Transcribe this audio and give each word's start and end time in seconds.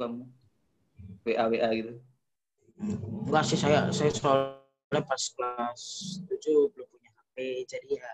kamu 0.00 0.24
WA 1.28 1.44
WA 1.52 1.70
gitu 1.76 1.92
Enggak 3.28 3.44
sih 3.44 3.60
saya 3.60 3.92
saya 3.92 4.08
soalnya 4.08 5.04
pas 5.04 5.20
kelas 5.36 5.82
7 6.24 6.72
belum 6.72 6.88
punya 6.88 7.10
HP 7.12 7.68
jadi 7.68 8.00
ya 8.00 8.12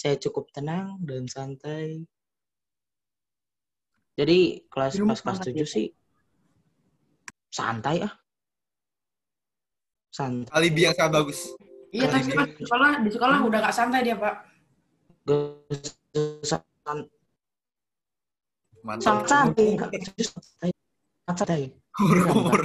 saya 0.00 0.16
cukup 0.16 0.48
tenang 0.54 0.96
dan 1.04 1.28
santai. 1.28 2.08
Jadi 4.16 4.64
kelas 4.72 4.96
rumah 4.96 5.12
pas 5.12 5.20
kelas 5.20 5.44
banget 5.44 5.60
7 5.60 5.60
ya, 5.60 5.66
sih 5.68 5.86
santai 7.52 8.08
ah. 8.08 8.14
Santai. 10.08 10.48
Alibi 10.56 10.88
yang 10.88 10.96
sangat 10.96 11.12
bagus. 11.20 11.52
Iya, 11.90 12.06
tapi 12.06 12.30
kan 12.32 12.48
di 12.48 12.64
sekolah, 12.64 12.90
di 13.02 13.10
sekolah 13.10 13.38
udah 13.44 13.58
gak 13.66 13.74
santai 13.74 14.00
dia, 14.06 14.16
Pak. 14.16 14.34
Mantap. 18.84 19.26
santai. 21.30 21.70
Umur-umur. 22.00 22.60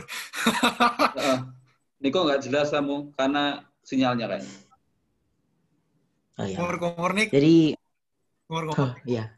Niko 2.01 2.19
nggak 2.25 2.41
jelas 2.45 2.69
kamu 2.73 3.13
karena 3.13 3.61
sinyalnya 3.85 4.27
kan 4.29 4.43
Oh, 6.35 6.43
iya. 6.43 6.59
Umur-umur 6.59 7.15
nih. 7.15 7.27
Jadi 7.31 7.55
Umur-umur. 8.51 8.75
oh, 8.75 8.91
iya. 9.07 9.31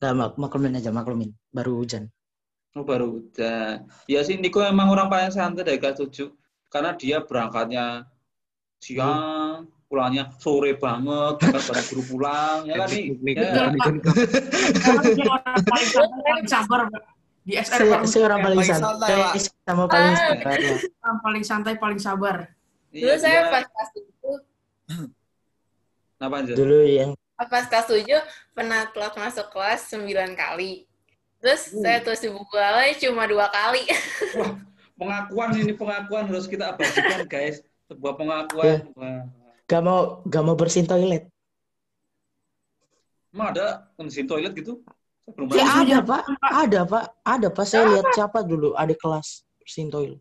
Gak 0.00 0.16
mak 0.16 0.32
maklumin 0.40 0.80
aja 0.80 0.88
maklumin. 0.88 1.36
Baru 1.52 1.76
hujan. 1.84 2.08
oh 2.70 2.86
baru 2.86 3.18
udah 3.18 3.82
ya 4.06 4.22
sih 4.22 4.38
Niko 4.38 4.62
emang 4.62 4.94
orang 4.94 5.10
paling 5.10 5.34
santai 5.34 5.66
dari 5.66 5.82
kelas 5.82 6.06
7 6.06 6.30
karena 6.70 6.94
dia 6.94 7.18
berangkatnya 7.18 8.06
siang 8.78 9.66
pulangnya 9.90 10.30
sore 10.38 10.78
banget 10.78 11.34
bahkan 11.42 11.58
pada 11.60 11.82
guru 11.90 12.02
pulang 12.06 12.62
ya 12.62 12.74
kan 12.78 12.88
nih 12.88 13.34
ya. 13.34 13.74
Paling 16.22 16.46
sabar. 16.46 16.86
Di 17.40 17.56
SR 17.56 17.80
Saya, 18.04 18.24
orang 18.28 18.40
paling 18.44 18.60
santai, 18.62 19.16
Pak. 19.16 19.34
sama 19.64 19.84
paling 19.88 20.12
Ah. 20.12 20.20
sabar. 20.20 20.54
ya. 20.54 20.74
Orang 21.00 21.18
paling 21.20 21.42
santai, 21.42 21.74
paling 21.74 21.98
sabar. 21.98 22.36
Iya, 22.90 23.02
Dulu 23.02 23.16
saya 23.18 23.38
dia- 23.40 23.50
pas 23.50 23.64
kelas 23.64 23.88
7, 23.90 25.10
Kenapa 26.12 26.34
aja? 26.38 26.52
Dulu 26.52 26.78
yang 26.84 27.10
pas 27.40 27.64
kelas 27.64 27.86
7 27.88 28.20
pernah 28.52 28.80
telat 28.86 29.14
masuk 29.16 29.46
kelas 29.48 29.80
9 29.88 30.06
kali. 30.32 30.84
Terus 31.40 31.72
Uh. 31.72 31.80
saya 31.80 31.98
tulis 31.98 32.20
di 32.20 32.28
buku 32.28 32.54
alay 32.54 32.92
cuma 32.94 33.24
dua 33.24 33.48
kali. 33.48 33.88
Pengakuan 34.94 35.56
ini 35.56 35.72
pengakuan 35.72 36.28
harus 36.28 36.44
kita 36.44 36.76
abadikan 36.76 37.24
guys. 37.24 37.64
Sebuah 37.88 38.14
pengakuan. 38.14 38.84
Wah. 38.92 39.24
Gak 39.70 39.82
mau 39.86 40.00
gak 40.26 40.42
mau 40.42 40.58
bersihin 40.58 40.90
toilet. 40.90 41.30
Emang 43.30 43.54
ada 43.54 43.86
mesin 43.94 44.26
toilet 44.26 44.50
gitu? 44.58 44.82
Belum 45.30 45.46
Ya 45.54 45.62
pernah. 45.62 45.78
ada 45.86 45.96
pak, 46.02 46.22
ada 46.42 46.80
pak, 46.82 47.04
ada 47.22 47.48
pak. 47.54 47.64
Saya 47.64 47.86
lihat 47.86 48.10
siapa 48.10 48.42
dulu 48.42 48.74
ada 48.74 48.90
kelas 48.90 49.46
bersihin 49.62 49.86
toilet. 49.86 50.18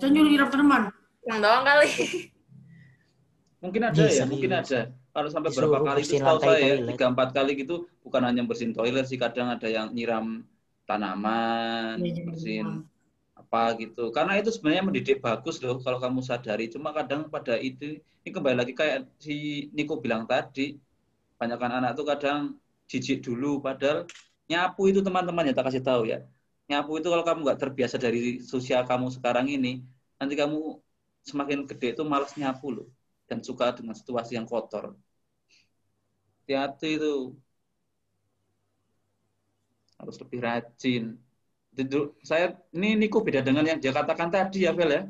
Saya 0.00 0.08
nyuruh 0.08 0.30
nyiram 0.32 0.48
teman. 0.48 0.82
Yang 1.28 1.38
doang 1.44 1.64
kali. 1.68 1.88
Mungkin 3.60 3.82
ada 3.84 4.02
Bisa, 4.06 4.22
ya, 4.22 4.24
mungkin 4.24 4.50
iya. 4.54 4.60
ada. 4.64 4.80
Kalau 5.12 5.28
sampai 5.28 5.50
Disuruh 5.50 5.68
berapa 5.68 5.84
kali 5.84 6.00
itu 6.00 6.14
bersihin 6.14 6.22
lantai 6.24 6.48
saya 6.48 6.56
ya, 6.56 6.64
toilet. 6.78 6.88
tiga 6.94 7.04
empat 7.10 7.28
kali 7.34 7.52
gitu 7.58 7.74
bukan 8.00 8.22
hanya 8.24 8.42
bersihin 8.46 8.72
toilet 8.72 9.04
sih, 9.04 9.18
kadang 9.18 9.48
ada 9.50 9.68
yang 9.68 9.92
nyiram 9.92 10.46
tanaman, 10.88 12.00
Iya, 12.00 12.22
bersihin 12.24 12.68
apa 13.48 13.80
gitu. 13.80 14.12
Karena 14.12 14.36
itu 14.36 14.52
sebenarnya 14.52 14.84
mendidik 14.84 15.24
bagus 15.24 15.56
loh 15.64 15.80
kalau 15.80 15.96
kamu 15.96 16.20
sadari. 16.20 16.68
Cuma 16.68 16.92
kadang 16.92 17.32
pada 17.32 17.56
itu 17.56 17.96
ini 17.96 18.28
kembali 18.28 18.56
lagi 18.60 18.72
kayak 18.76 19.08
si 19.16 19.68
Niko 19.72 19.96
bilang 20.04 20.28
tadi, 20.28 20.76
banyakkan 21.40 21.80
anak 21.80 21.96
tuh 21.96 22.04
kadang 22.04 22.60
jijik 22.92 23.24
dulu 23.24 23.60
padahal 23.64 24.04
nyapu 24.52 24.92
itu 24.92 25.00
teman-teman 25.00 25.48
ya 25.48 25.52
tak 25.56 25.72
kasih 25.72 25.80
tahu 25.80 26.02
ya. 26.12 26.20
Nyapu 26.68 27.00
itu 27.00 27.08
kalau 27.08 27.24
kamu 27.24 27.38
nggak 27.48 27.60
terbiasa 27.64 27.96
dari 27.96 28.44
sosial 28.44 28.84
kamu 28.84 29.08
sekarang 29.16 29.48
ini, 29.48 29.80
nanti 30.20 30.36
kamu 30.36 30.76
semakin 31.24 31.64
gede 31.64 31.96
itu 31.96 32.04
malas 32.04 32.36
nyapu 32.36 32.68
loh 32.76 32.88
dan 33.28 33.40
suka 33.40 33.72
dengan 33.72 33.96
situasi 33.96 34.36
yang 34.36 34.44
kotor. 34.44 34.92
Hati-hati 36.44 37.00
itu 37.00 37.12
harus 40.00 40.16
lebih 40.20 40.38
rajin. 40.44 41.04
Saya 42.26 42.58
ini 42.74 42.98
Niko 42.98 43.22
beda 43.22 43.40
dengan 43.46 43.62
yang 43.62 43.78
dia 43.78 43.94
katakan 43.94 44.28
tadi 44.34 44.66
ya, 44.66 44.74
Vel 44.74 44.90
ya. 44.90 45.02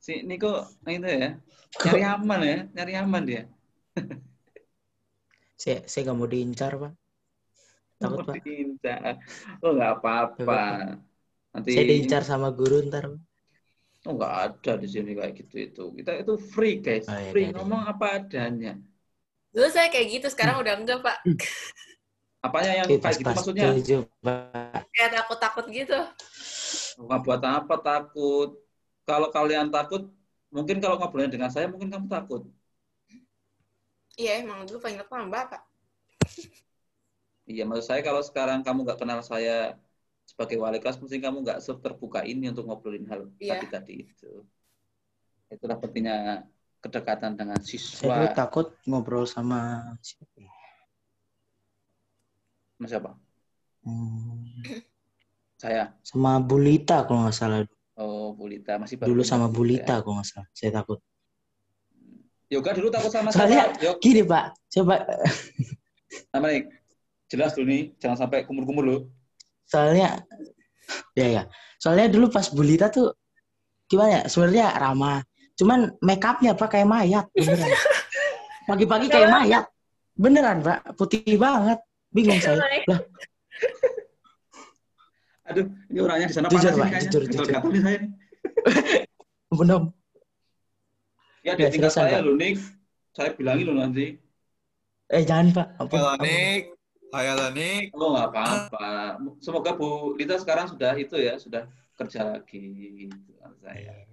Si 0.00 0.24
Niko 0.24 0.64
itu 0.88 1.04
ya, 1.04 1.36
nyari 1.84 2.02
aman 2.02 2.40
ya, 2.40 2.58
nyari 2.72 2.92
aman 2.96 3.22
dia. 3.28 3.42
Saya 5.58 5.82
saya 5.90 6.14
gak 6.14 6.18
mau 6.22 6.30
diincar 6.30 6.78
pak. 6.78 6.94
Takut 7.98 8.30
pak. 8.30 8.38
Diincar. 8.46 9.18
Oh 9.58 9.74
nggak 9.74 9.92
apa-apa. 9.98 10.62
Nanti 11.50 11.74
Saya 11.74 11.84
diincar 11.90 12.22
sama 12.22 12.54
guru 12.54 12.78
ntar. 12.86 13.10
Pak. 13.10 13.18
Oh 14.06 14.14
nggak 14.14 14.34
ada 14.38 14.72
di 14.78 14.86
sini 14.86 15.18
kayak 15.18 15.34
gitu 15.34 15.54
itu. 15.58 15.84
Kita 15.98 16.14
itu 16.22 16.38
free 16.38 16.78
guys, 16.78 17.10
Oh, 17.10 17.18
iya, 17.18 17.34
free 17.34 17.50
iya, 17.50 17.50
iya. 17.50 17.56
ngomong 17.58 17.82
apa 17.90 18.06
adanya. 18.22 18.78
Dulu 19.52 19.68
saya 19.72 19.88
kayak 19.88 20.06
gitu, 20.20 20.26
sekarang 20.28 20.60
udah 20.60 20.74
enggak, 20.76 21.00
Pak. 21.00 21.18
Apanya 22.46 22.84
yang 22.84 22.88
kayak 22.88 23.18
gitu 23.18 23.32
maksudnya? 23.34 23.74
Kayak 24.94 25.10
takut-takut 25.10 25.64
gitu. 25.74 25.98
Nggak 27.02 27.20
buat 27.26 27.42
apa 27.42 27.74
takut. 27.82 28.50
Kalau 29.02 29.28
kalian 29.34 29.72
takut, 29.74 30.06
mungkin 30.52 30.78
kalau 30.78 31.00
ngobrolnya 31.00 31.32
dengan 31.32 31.50
saya, 31.50 31.66
mungkin 31.66 31.90
kamu 31.90 32.06
takut. 32.06 32.46
Iya, 34.18 34.42
emang 34.42 34.66
dulu 34.66 34.78
paling 34.82 34.98
takut 35.02 35.14
sama 35.14 35.28
Bapak. 35.30 35.62
Iya, 37.48 37.64
maksud 37.64 37.88
saya 37.88 38.04
kalau 38.04 38.20
sekarang 38.20 38.60
kamu 38.60 38.84
nggak 38.84 39.00
kenal 39.00 39.24
saya 39.24 39.80
sebagai 40.28 40.60
wali 40.60 40.76
kelas, 40.84 41.00
mungkin 41.00 41.16
kamu 41.16 41.36
nggak 41.40 41.64
terbuka 41.80 42.20
ini 42.20 42.52
untuk 42.52 42.68
ngobrolin 42.68 43.08
hal 43.08 43.24
Iya. 43.40 43.56
tadi-tadi 43.56 44.04
itu. 44.04 44.44
Itulah 45.48 45.80
pentingnya 45.80 46.44
kedekatan 46.78 47.34
dengan 47.34 47.58
Saya 47.58 47.78
siswa. 47.78 48.30
takut 48.32 48.74
ngobrol 48.86 49.26
sama 49.26 49.82
siapa 50.00 50.36
ya? 50.38 50.52
Sama 52.76 52.86
siapa? 52.86 53.10
Hmm, 53.82 54.46
Saya. 55.58 55.90
sama 56.06 56.38
Bulita 56.38 57.02
kalau 57.02 57.26
nggak 57.26 57.34
salah. 57.34 57.66
Oh, 57.98 58.30
Bulita. 58.30 58.78
Masih 58.78 58.94
baru 58.94 59.10
Dulu 59.10 59.22
sama 59.26 59.50
Bulita. 59.50 59.98
Bulita 59.98 60.04
kalau 60.06 60.14
nggak 60.22 60.28
salah. 60.28 60.48
Saya 60.54 60.70
takut. 60.72 60.98
Yoga 62.48 62.70
dulu 62.72 62.88
takut 62.88 63.10
sama 63.10 63.28
Soalnya- 63.28 63.74
siapa? 63.74 63.84
Yuk, 63.84 63.96
Gini 64.00 64.22
pak, 64.24 64.44
coba 64.72 64.94
nama 66.32 66.46
nih. 66.48 66.64
Jelas 67.28 67.52
dulu 67.52 67.68
nih, 67.68 67.92
jangan 68.00 68.16
sampai 68.16 68.48
kumur-kumur 68.48 68.84
loh. 68.84 69.00
soalnya 69.68 70.24
ya 71.12 71.28
ya 71.28 71.42
soalnya 71.76 72.08
dulu 72.08 72.32
pas 72.32 72.48
Bulita 72.48 72.88
tuh 72.88 73.12
gimana 73.84 74.08
ya 74.08 74.22
sebenarnya 74.24 74.72
ramah 74.80 75.20
cuman 75.58 75.90
make 76.00 76.22
upnya 76.22 76.54
pak 76.54 76.70
kayak 76.70 76.86
mayat 76.86 77.26
beneran 77.34 77.70
pagi-pagi 78.64 79.06
kayak 79.10 79.28
mayat 79.28 79.64
beneran 80.14 80.58
pak 80.62 80.78
putih 80.94 81.34
banget 81.34 81.78
bingung 82.14 82.38
saya 82.38 82.62
lah 82.86 83.00
Aduh, 85.48 85.64
ini 85.88 85.98
orangnya 86.04 86.28
di 86.28 86.34
sana 86.36 86.52
Jujur, 86.52 86.76
panas 86.76 86.92
Pak, 86.92 87.00
jujur, 87.08 87.22
jujur. 87.24 87.48
gatal 87.48 87.72
nih 87.72 87.80
saya 87.80 87.98
belum 89.48 89.82
Ya, 91.40 91.52
dia 91.56 91.72
tinggal 91.72 91.88
silakan, 91.88 92.12
saya 92.12 92.20
Pak. 92.20 92.36
Nick. 92.36 92.56
Saya 93.16 93.28
bilangin 93.32 93.64
loh 93.72 93.76
nanti. 93.80 94.06
eh 95.08 95.24
jangan 95.24 95.46
pak 95.56 95.66
Ampun, 95.80 95.96
Halo 95.96 96.08
ampun. 96.12 96.28
Nik. 96.28 96.62
Halo 97.08 97.46
Nik. 97.56 97.84
Oh, 97.96 98.12
nggak 98.12 98.28
apa-apa. 98.28 98.88
Semoga 99.40 99.72
Bu 99.72 100.12
Lita 100.20 100.36
sekarang 100.36 100.68
sudah 100.68 100.92
itu 101.00 101.16
ya, 101.16 101.40
sudah 101.40 101.64
kerja 101.96 102.28
lagi. 102.28 103.08
Gitu, 103.08 103.32
saya. 103.64 104.04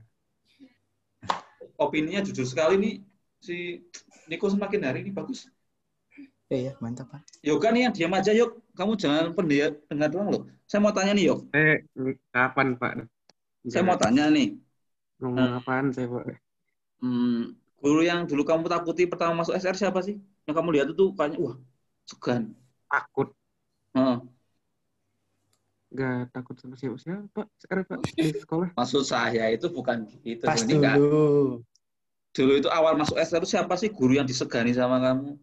Opininya 1.76 2.24
jujur 2.24 2.48
sekali 2.48 2.76
nih, 2.80 2.94
si 3.44 3.84
Niko 4.32 4.48
semakin 4.48 4.82
hari 4.88 5.04
ini 5.04 5.12
bagus. 5.12 5.52
Iya, 6.46 6.58
iya, 6.70 6.74
mantap 6.78 7.10
pak 7.10 7.26
Yoga 7.42 7.74
nih 7.74 7.90
yang 7.90 7.94
diam 7.94 8.14
aja, 8.14 8.32
Yok. 8.32 8.62
Kamu 8.78 8.94
jangan 9.02 9.34
pendengar 9.34 9.82
dengar 9.90 10.10
doang 10.14 10.30
loh. 10.30 10.44
Saya 10.70 10.80
mau 10.82 10.94
tanya 10.94 11.12
nih, 11.18 11.26
Yok. 11.34 11.40
Eh, 11.58 11.78
kapan 12.30 12.68
Pak? 12.78 12.92
Saya 13.66 13.84
mau 13.84 13.98
tanya 13.98 14.30
nih. 14.30 14.58
ngomong 15.18 15.58
apaan 15.58 15.90
saya 15.90 16.06
Pak? 16.12 16.38
Hmm, 17.02 17.56
guru 17.82 18.02
yang 18.06 18.30
dulu 18.30 18.46
kamu 18.46 18.70
takuti 18.70 19.10
pertama 19.10 19.42
masuk 19.42 19.58
SR 19.58 19.78
siapa 19.78 20.00
sih? 20.06 20.22
Yang 20.46 20.56
kamu 20.58 20.70
lihat 20.76 20.88
itu 20.94 21.06
kayaknya, 21.18 21.38
wah, 21.42 21.56
segan. 22.06 22.54
Takut. 22.90 23.34
Heeh. 23.98 24.35
Gak 25.96 26.36
takut 26.36 26.56
sama 26.60 26.76
siapa 26.76 26.98
siapa 27.00 27.42
sekarang 27.56 27.84
Pak 27.88 27.98
di 28.04 28.24
sekolah. 28.44 28.70
Maksud 28.76 29.04
saya 29.08 29.48
itu 29.48 29.72
bukan 29.72 30.04
gitu. 30.22 30.44
pas 30.44 30.60
Ini 30.60 30.74
nggak- 30.76 30.98
dulu 31.00 31.64
dulu 32.36 32.52
itu 32.60 32.68
awal 32.68 33.00
masuk 33.00 33.16
SR 33.16 33.40
itu 33.40 33.56
siapa 33.56 33.74
sih 33.80 33.88
guru 33.88 34.20
yang 34.20 34.28
disegani 34.28 34.76
sama 34.76 35.00
kamu? 35.00 35.40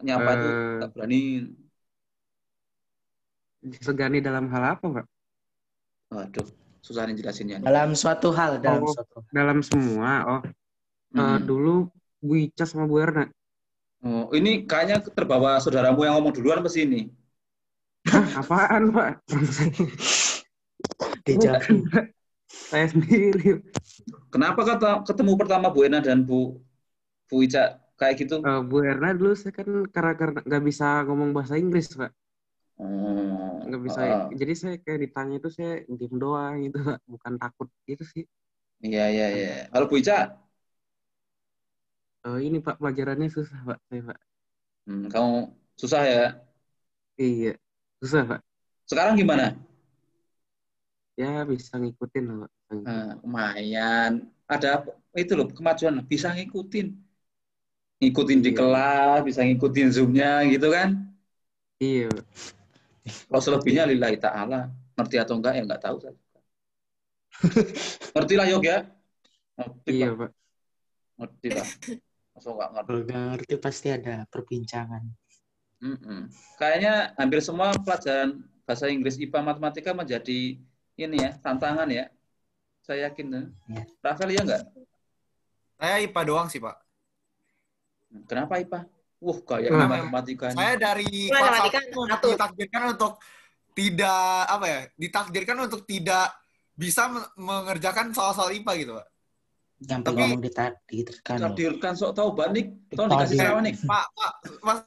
Nyapa 0.00 0.30
tuh 0.32 0.48
Eh. 0.50 0.78
tak 0.80 0.88
berani. 0.96 1.20
Disegani 3.60 4.24
dalam 4.24 4.48
hal 4.48 4.80
apa 4.80 4.86
Pak? 4.88 5.06
Waduh, 6.10 6.48
susah 6.80 7.04
nih 7.04 7.20
jelasinnya. 7.20 7.60
nih. 7.60 7.68
dalam 7.68 7.92
suatu 7.92 8.32
hal 8.32 8.58
dalam 8.58 8.80
Oh. 8.82 8.96
suatu 8.96 9.20
Dalam 9.28 9.60
semua. 9.60 10.10
Oh, 10.26 10.40
eh, 10.40 11.20
Hmm. 11.20 11.44
dulu 11.44 11.92
Bu 12.18 12.34
Ica 12.40 12.64
sama 12.64 12.88
Bu 12.88 12.96
Erna. 12.98 13.28
Oh, 14.00 14.32
ini 14.32 14.64
kayaknya 14.64 15.04
terbawa 15.04 15.60
saudaramu 15.60 16.00
yang 16.08 16.16
ngomong 16.16 16.32
duluan 16.32 16.64
ke 16.64 16.72
sini. 16.72 17.12
Apaan, 18.40 18.92
Pak? 18.92 19.12
Dejavu. 21.26 21.84
Saya 22.70 22.86
sendiri. 22.90 23.62
Kenapa 24.32 24.60
kata 24.66 25.02
ketemu 25.06 25.32
pertama 25.38 25.66
Bu 25.74 25.86
Ena 25.86 25.98
dan 26.02 26.22
Bu 26.26 26.58
Bu 27.30 27.36
Ica 27.46 27.78
kayak 27.98 28.16
gitu? 28.26 28.38
Eh, 28.48 28.60
Bu 28.70 28.76
Erna 28.90 29.08
dulu 29.18 29.32
saya 29.40 29.52
kan 29.58 29.68
karena 29.94 30.12
karena 30.20 30.38
nggak 30.48 30.62
bisa 30.68 30.86
ngomong 31.06 31.30
bahasa 31.36 31.54
Inggris, 31.62 31.86
Pak. 32.00 32.10
Oh, 32.78 33.60
Nggak 33.66 33.80
bisa. 33.86 34.00
ah, 34.02 34.24
Jadi 34.40 34.52
saya 34.60 34.74
kayak 34.84 35.00
ditanya 35.04 35.34
itu 35.40 35.48
saya 35.56 35.70
diem 35.98 36.14
doang 36.22 36.54
gitu, 36.64 36.78
Pak. 36.88 36.98
Bukan 37.12 37.32
takut 37.42 37.68
gitu 37.90 38.04
sih. 38.12 38.24
Iya 38.86 39.00
iya 39.12 39.24
iya. 39.36 39.46
Kalau 39.72 39.86
Bu 39.90 39.94
Ica, 40.00 40.14
Eh, 42.28 42.38
ini 42.48 42.58
Pak 42.66 42.76
pelajarannya 42.80 43.28
susah, 43.36 43.58
Pak. 43.68 43.78
Saya, 43.88 44.02
Pak. 44.08 44.18
hmm, 44.86 45.02
kamu 45.12 45.34
susah 45.80 46.02
ya. 46.12 46.20
Iya, 47.18 47.56
susah, 48.00 48.22
Pak. 48.26 48.40
Sekarang 48.88 49.14
gimana? 49.14 49.54
Ya 51.14 51.44
bisa 51.44 51.76
ngikutin 51.76 52.24
lah, 52.26 52.36
Pak. 52.44 52.50
Nah, 52.80 53.08
lumayan. 53.20 54.12
Ada 54.50 54.82
itu 55.14 55.32
loh 55.38 55.46
kemajuan 55.52 56.00
bisa 56.02 56.32
ngikutin. 56.34 56.90
Ngikutin 58.00 58.40
di 58.40 58.50
Iya. 58.50 58.58
kelas, 58.58 59.18
bisa 59.28 59.40
ngikutin 59.44 59.88
Zoom-nya 59.92 60.42
gitu 60.48 60.72
kan. 60.72 60.96
Iya. 61.76 62.08
Kalau 63.28 63.42
selebihnya 63.44 63.84
lillahi 63.84 64.16
ta'ala. 64.16 64.72
Ngerti 64.96 65.16
atau 65.16 65.36
enggak 65.40 65.52
ya 65.56 65.62
enggak 65.64 65.82
tahu 65.84 65.96
saya. 66.00 66.16
Ngerti 68.16 68.34
lah 68.36 68.46
Yok 68.48 68.64
ya? 68.64 68.78
Ngerti 69.56 69.90
Iya. 70.00 70.08
Pak. 70.16 70.30
Ngerti 71.20 71.48
lah. 71.52 71.66
Masa 72.32 72.48
enggak 72.52 72.68
ngerti? 72.72 72.88
Kalau 72.88 73.00
nggak 73.04 73.22
ngerti 73.32 73.54
pasti 73.60 73.88
ada 73.92 74.14
perbincangan. 74.32 75.02
Mm-mm. 75.80 76.28
Kayaknya 76.60 77.16
hampir 77.16 77.40
semua 77.40 77.72
pelajaran 77.72 78.44
bahasa 78.68 78.86
Inggris, 78.92 79.16
IPA, 79.16 79.40
matematika 79.40 79.90
menjadi 79.96 80.60
ini 80.94 81.16
ya, 81.16 81.34
tantangan 81.40 81.88
ya. 81.88 82.12
Saya 82.84 83.08
yakin. 83.08 83.26
ya. 83.32 83.82
Rafael 84.04 84.30
ya 84.36 84.40
enggak? 84.44 84.62
Saya 85.80 85.96
IPA 86.04 86.20
doang 86.28 86.48
sih, 86.52 86.60
Pak. 86.60 86.76
Kenapa 88.28 88.60
IPA? 88.60 88.80
Wah, 89.20 89.38
kayak 89.44 89.68
Kenapa? 89.72 89.94
matematikanya. 90.00 90.56
Saya 90.56 90.74
dari 90.76 91.28
matematika 91.28 91.78
satu 91.92 92.28
ditakdirkan 92.32 92.82
untuk 92.96 93.12
tidak 93.72 94.24
apa 94.48 94.66
ya? 94.68 94.80
Ditakdirkan 94.96 95.56
untuk 95.64 95.80
tidak 95.88 96.28
bisa 96.76 97.08
me- 97.08 97.32
mengerjakan 97.36 98.12
soal-soal 98.12 98.52
IPA 98.52 98.72
gitu, 98.80 98.92
Pak. 99.00 99.06
Yang 99.80 100.00
Tapi- 100.04 100.16
ngomong 100.20 100.40
ditakdirkan 100.44 101.36
loh. 101.40 101.44
Takdirkan 101.48 101.92
sok 101.96 102.12
tahu 102.12 102.28
banik. 102.36 102.66
Tolong 102.92 103.08
Takdir. 103.16 103.24
dikasih 103.32 103.38
tahu 103.40 103.58
nih. 103.64 103.74
Pak, 103.80 104.06
Pak, 104.12 104.32
Mas, 104.60 104.78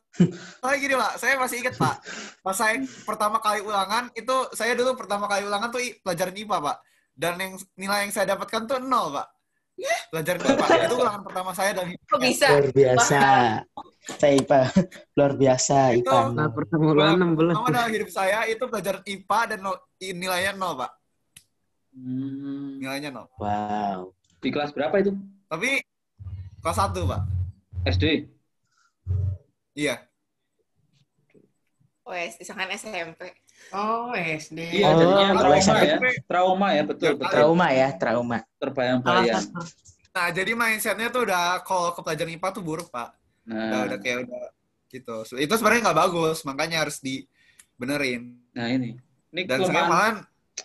saya 0.62 0.76
gini 0.78 0.94
Pak, 0.94 1.12
saya 1.18 1.34
masih 1.42 1.58
ingat 1.66 1.76
Pak, 1.76 1.96
pas 2.40 2.54
saya 2.54 2.74
pertama 3.02 3.38
kali 3.38 3.60
ulangan 3.60 4.14
itu 4.14 4.36
saya 4.54 4.78
dulu 4.78 4.94
pertama 4.94 5.26
kali 5.26 5.42
ulangan 5.44 5.74
tuh 5.74 5.82
pelajaran 6.00 6.38
IPA 6.38 6.58
Pak, 6.62 6.78
dan 7.12 7.34
yang 7.42 7.54
nilai 7.74 8.06
yang 8.06 8.14
saya 8.14 8.38
dapatkan 8.38 8.62
tuh 8.64 8.78
nol 8.78 9.18
Pak, 9.18 9.28
pelajaran 10.14 10.42
IPA 10.46 10.66
itu 10.86 10.96
ulangan 11.02 11.22
pertama 11.26 11.52
saya 11.52 11.72
dan 11.74 11.86
Kok 11.98 12.20
bisa? 12.22 12.48
Luar 12.54 12.70
biasa. 12.70 13.20
Saya 14.14 14.34
IPA. 14.38 14.60
Luar 15.18 15.34
biasa 15.34 15.78
Itu- 15.90 16.06
IPA. 16.06 16.20
Nah, 16.30 16.48
pertama 16.54 16.86
ulangan 16.94 17.18
16. 17.34 17.50
pertama 17.58 17.70
dalam 17.74 17.90
hidup 17.90 18.10
saya 18.14 18.40
itu 18.46 18.64
pelajaran 18.70 19.02
IPA 19.04 19.40
dan 19.50 19.60
nol, 19.60 19.76
nilainya 19.98 20.54
nol 20.54 20.78
Pak, 20.78 20.92
Hmm, 21.94 22.78
nilainya 22.78 23.10
nol. 23.10 23.26
Wow. 23.38 24.14
Di 24.44 24.50
kelas 24.52 24.76
berapa 24.76 24.92
itu? 25.00 25.16
Tapi 25.48 25.80
kelas 26.60 26.78
1 26.78 27.08
Pak, 27.08 27.22
SD. 27.88 28.28
iya. 29.74 30.04
Wes, 32.04 32.36
disangkan 32.36 32.68
SMP. 32.76 33.32
Oh, 33.72 34.12
SD. 34.12 34.60
Iya, 34.84 34.92
Oh, 34.92 35.00
jadinya 35.00 35.28
trauma 35.40 35.56
SMP. 35.58 35.86
ya. 35.88 35.98
Trauma 36.28 36.68
ya, 36.70 36.84
betul, 36.84 37.08
Ya, 37.08 37.14
betul. 37.16 37.32
Trauma 37.32 37.68
ya, 37.72 37.88
trauma. 37.96 38.38
Terbayang-bayang. 38.60 39.40
satu. 39.40 39.64
Nah 40.14 40.28
jadi 40.30 40.52
mindsetnya 40.54 41.10
tuh 41.10 41.26
udah 41.26 41.64
kalau 41.66 41.90
ke 41.90 42.06
pelajaran 42.06 42.36
IPA 42.38 42.50
tuh 42.54 42.62
buruk 42.62 42.92
Pak, 42.94 43.10
udah, 43.50 43.66
Nah, 43.66 43.82
udah 43.90 43.98
kayak 43.98 44.28
udah 44.28 44.44
gitu. 44.92 45.16
Itu 45.42 45.54
sebenarnya 45.58 45.90
nggak 45.90 46.00
bagus, 46.06 46.38
makanya 46.46 46.86
harus 46.86 47.02
dibenerin. 47.02 48.36
nah 48.54 48.70
ini. 48.70 49.00
Ini 49.34 49.50
Dan 49.50 49.66
kelemahan, 49.66 50.14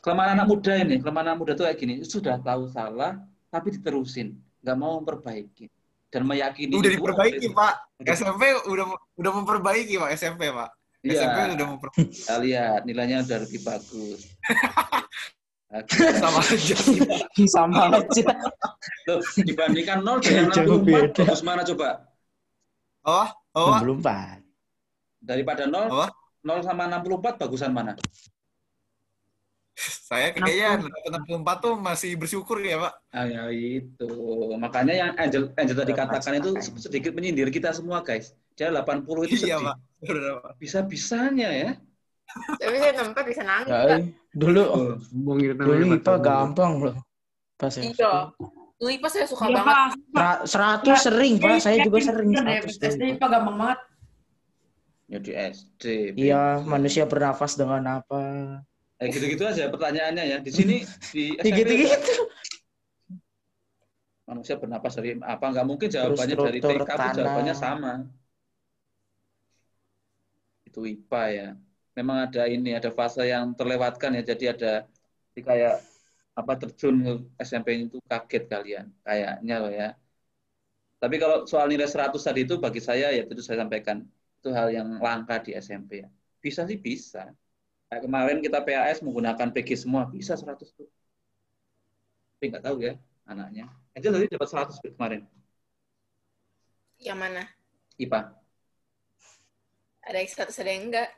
kelemahan 0.05 0.31
anak 0.37 0.47
muda 0.53 0.73
ini. 0.77 1.01
Kelemahan 1.01 1.33
anak 1.33 1.39
muda 1.41 1.53
tuh 1.57 1.65
kayak 1.65 1.79
gini. 1.81 1.95
Sudah 2.05 2.37
tahu 2.37 2.69
salah, 2.69 3.17
tapi 3.49 3.75
diterusin. 3.75 4.37
Nggak 4.62 4.77
mau 4.79 5.00
memperbaiki. 5.00 5.67
Dan 6.09 6.25
meyakini. 6.25 6.73
udah 6.73 6.89
diperbaiki 6.93 7.53
pak. 7.53 7.75
SMP 8.17 8.49
udah 8.65 8.97
udah 9.21 9.33
memperbaiki 9.43 10.00
pak 10.00 10.11
SMP 10.17 10.49
pak. 10.49 10.73
Iya, 11.05 11.21
SMP 11.21 11.39
udah 11.55 11.67
memperbaiki 11.77 12.11
kita 12.17 12.37
lihat 12.41 12.81
nilainya 12.89 13.23
udah 13.29 13.39
lebih 13.45 13.61
bagus. 13.61 14.21
sama 16.25 16.41
aja 16.41 16.75
sih. 16.81 16.99
Sama 17.55 17.93
aja. 17.93 18.25
Loh, 19.05 19.21
dibandingkan 19.37 20.00
0 20.00 20.25
dengan 20.25 20.49
64, 20.56 20.81
beda. 20.89 21.23
bagus 21.29 21.43
mana 21.45 21.62
coba? 21.65 21.89
oh 23.05 23.29
oh. 23.53 23.77
Belum, 23.85 24.00
Pak. 24.00 24.41
Daripada 25.21 25.69
0, 25.69 25.93
Apa? 25.93 26.09
0 26.41 26.65
sama 26.65 26.89
64 26.89 27.37
bagusan 27.45 27.71
mana? 27.77 27.93
Saya 29.79 30.35
kayaknya 30.35 30.83
dapat 30.83 31.31
64 31.31 31.63
tuh 31.63 31.75
masih 31.79 32.11
bersyukur 32.15 32.59
ya 32.59 32.77
pak 32.79 32.93
Ah, 33.09 33.25
ya 33.25 33.43
itu. 33.49 34.11
Makanya 34.55 34.95
yang 34.95 35.11
Angel 35.15 35.55
Angel 35.55 35.77
tadi 35.77 35.93
katakan 35.93 36.35
itu 36.37 36.51
sedikit 36.77 37.15
menyindir 37.15 37.49
kita 37.49 37.71
semua, 37.71 38.03
guys. 38.03 38.35
Dia 38.53 38.69
80 38.69 39.07
itu 39.25 39.47
iya 39.47 39.57
sedih. 39.57 39.65
pak 39.65 39.77
Udah, 40.05 40.33
Pak. 40.39 40.53
Bisa-bisanya 40.57 41.49
ya. 41.49 41.71
Tapi 42.59 42.77
saya 42.77 42.93
tempat 42.93 43.23
bisa 43.25 43.43
nangis. 43.43 43.71
Kak. 43.71 43.99
dulu 44.35 44.63
dulu 45.09 45.73
IPA 45.89 46.03
Pak. 46.05 46.19
gampang 46.21 46.73
loh. 46.83 46.97
Pas 47.55 47.73
ya. 47.73 47.83
Iya. 47.85 48.13
Dulu 48.77 48.89
IPA 48.93 49.09
saya 49.09 49.27
suka 49.27 49.45
Iya, 49.47 49.57
banget. 49.57 49.65
Pak. 49.65 49.89
Sera- 50.13 50.43
Seratus 50.45 50.99
sering, 51.01 51.35
Pak. 51.39 51.57
Saya 51.59 51.77
juga 51.83 51.99
sering 51.99 52.31
seratus 52.33 52.75
SD. 52.77 53.03
IPA 53.15 53.27
gampang 53.29 53.57
banget. 53.57 53.79
Ya 55.09 55.19
di 55.19 55.33
SD. 55.33 55.85
Iya, 56.15 56.43
manusia 56.63 57.09
bernafas 57.09 57.55
dengan 57.55 58.03
apa? 58.03 58.21
Eh, 58.99 59.06
gitu-gitu 59.15 59.43
aja 59.47 59.71
pertanyaannya 59.71 60.25
ya. 60.27 60.39
Di 60.43 60.50
sini 60.50 60.83
di 61.15 61.35
SMP 61.43 61.55
gitu-gitu. 61.62 62.27
manusia 64.29 64.61
bernapas 64.61 64.93
dari 64.99 65.17
apa? 65.25 65.45
Nggak 65.49 65.67
mungkin 65.67 65.88
jawabannya 65.88 66.37
Terus 66.37 66.47
dari 66.52 66.61
TK 66.61 66.90
tanah. 66.93 67.14
jawabannya 67.17 67.55
sama. 67.57 67.93
Itu 70.69 70.85
IPA 70.85 71.23
ya. 71.33 71.49
Memang 71.97 72.17
ada 72.28 72.43
ini, 72.47 72.71
ada 72.76 72.90
fase 72.93 73.25
yang 73.26 73.57
terlewatkan 73.59 74.11
ya. 74.19 74.23
Jadi 74.35 74.45
ada 74.52 74.73
jadi 75.33 75.40
kayak 75.43 75.75
apa 76.38 76.52
terjun 76.55 76.95
ke 77.02 77.12
SMP 77.43 77.69
itu 77.88 77.99
kaget 78.07 78.45
kalian 78.47 78.87
kayaknya 79.02 79.55
loh 79.62 79.73
ya. 79.75 79.88
Tapi 80.99 81.17
kalau 81.23 81.47
soal 81.47 81.67
nilai 81.71 81.87
100 81.87 82.23
tadi 82.26 82.43
itu 82.47 82.59
bagi 82.59 82.83
saya 82.83 83.14
ya 83.14 83.23
itu 83.23 83.43
saya 83.43 83.62
sampaikan 83.62 84.02
itu 84.38 84.49
hal 84.50 84.69
yang 84.71 84.99
langka 84.99 85.38
di 85.47 85.55
SMP 85.55 86.02
ya. 86.02 86.09
Bisa 86.43 86.67
sih 86.67 86.78
bisa. 86.78 87.31
Kayak 87.88 88.02
kemarin 88.04 88.38
kita 88.45 88.59
PAS 88.61 89.00
menggunakan 89.00 89.49
PG 89.49 89.88
semua 89.88 90.04
bisa 90.04 90.37
100 90.37 90.61
tuh. 90.76 90.88
Tapi 92.37 92.45
nggak 92.52 92.64
tahu 92.64 92.76
ya 92.85 92.95
anaknya. 93.25 93.73
Angel 93.97 94.12
tadi 94.14 94.26
dapat 94.28 94.49
100 94.49 94.95
kemarin 94.95 95.25
Yang 97.00 97.18
mana? 97.18 97.42
IPA. 97.99 98.21
Ada 100.09 100.16
yang 100.21 100.30
satu, 100.30 100.52
ada 100.52 100.71
yang 100.71 100.85
enggak. 100.88 101.09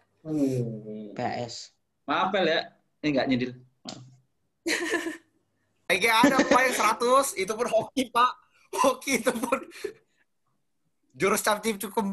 PS. 1.16 1.72
Maaf 2.04 2.28
Pel 2.34 2.46
ya, 2.48 2.60
ini 3.00 3.08
nggak 3.16 3.26
nyindir. 3.28 3.52
kayak 5.98 6.16
ada 6.30 6.36
pak 6.46 6.60
yang 6.70 6.76
100 6.76 7.34
itu 7.42 7.52
pun 7.52 7.66
hoki 7.66 8.02
pak 8.14 8.32
hoki 8.78 9.18
itu 9.18 9.32
pun 9.34 9.58
jurus 11.16 11.42
capcip 11.42 11.80
cukup 11.82 12.04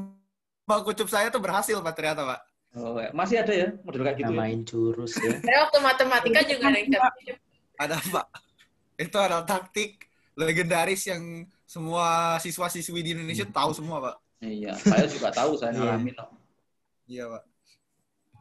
bang 0.65 0.81
kucup 0.81 1.07
saya 1.11 1.29
tuh 1.29 1.37
berhasil 1.37 1.77
pak 1.77 1.93
ternyata 1.93 2.25
pak 2.25 2.39
Oh, 2.75 2.99
ya. 2.99 3.09
masih 3.09 3.41
ada 3.41 3.53
ya 3.53 3.67
model 3.81 4.01
kayak 4.03 4.17
gitu. 4.19 4.31
Ya? 4.31 4.37
Namain 4.37 4.61
jurus 4.61 5.13
ya. 5.17 5.31
Karena 5.45 5.59
waktu 5.65 5.77
matematika 5.79 6.39
juga 6.45 6.65
ada 6.67 6.77
yang 6.77 6.89
ada 7.77 7.95
pak 8.01 8.25
itu 8.97 9.17
adalah 9.17 9.45
taktik 9.45 10.05
legendaris 10.33 11.05
yang 11.05 11.23
semua 11.63 12.37
siswa-siswi 12.37 12.99
di 13.01 13.09
Indonesia 13.13 13.45
tahu 13.45 13.71
semua 13.73 13.97
pak 13.99 14.15
Iya, 14.37 14.77
saya 14.77 15.05
juga 15.09 15.33
tahu 15.33 15.57
saya 15.57 15.73
Iya. 15.73 15.81
ngalamin. 15.97 16.13
kok. 16.13 16.29
iya 17.05 17.23
pak 17.27 17.43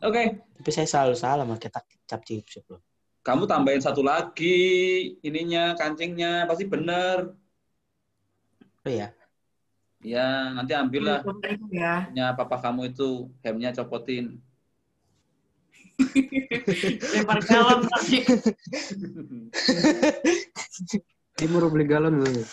Oke, 0.04 0.22
Tapi 0.60 0.70
saya 0.70 0.84
selalu 0.84 1.14
salah 1.16 1.44
pakai 1.48 1.70
taktik 1.72 2.00
cap 2.04 2.20
cip 2.20 2.44
loh. 2.68 2.84
kamu 3.24 3.48
tambahin 3.48 3.80
satu 3.80 4.04
lagi 4.04 4.60
ininya 5.20 5.72
kancingnya 5.74 6.44
pasti 6.44 6.68
bener. 6.68 7.32
Oh 8.84 8.92
ya. 8.92 9.10
Ya, 10.04 10.52
nanti 10.52 10.76
ambillah 10.76 11.24
Ya. 11.72 12.06
punya 12.08 12.26
papa 12.36 12.60
kamu 12.60 12.92
itu 12.92 13.32
hemnya 13.42 13.72
copotin. 13.72 14.38
Lempar 17.16 17.40
galon 17.48 17.88
lagi. 17.88 18.20
Dia 21.36 21.46
mau 21.48 21.68
beli 21.72 21.86
galon 21.88 22.20
loh. 22.20 22.44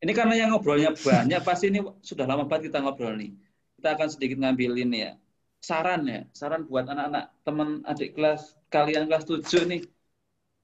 Ini 0.00 0.12
karena 0.16 0.34
yang 0.34 0.50
ngobrolnya 0.56 0.96
banyak, 0.96 1.40
pasti 1.44 1.68
ini 1.68 1.84
sudah 2.00 2.24
lama 2.24 2.48
banget 2.48 2.72
kita 2.72 2.80
ngobrol 2.80 3.14
nih. 3.14 3.32
kita 3.80 3.96
akan 3.96 4.08
sedikit 4.12 4.36
ngambil 4.44 4.76
ini 4.76 5.08
ya. 5.08 5.12
Saran 5.60 6.04
ya, 6.04 6.28
saran 6.36 6.68
buat 6.68 6.84
anak-anak 6.84 7.32
teman 7.48 7.80
adik 7.88 8.12
kelas 8.12 8.52
kalian 8.68 9.08
kelas 9.08 9.24
7 9.24 9.64
nih. 9.64 9.82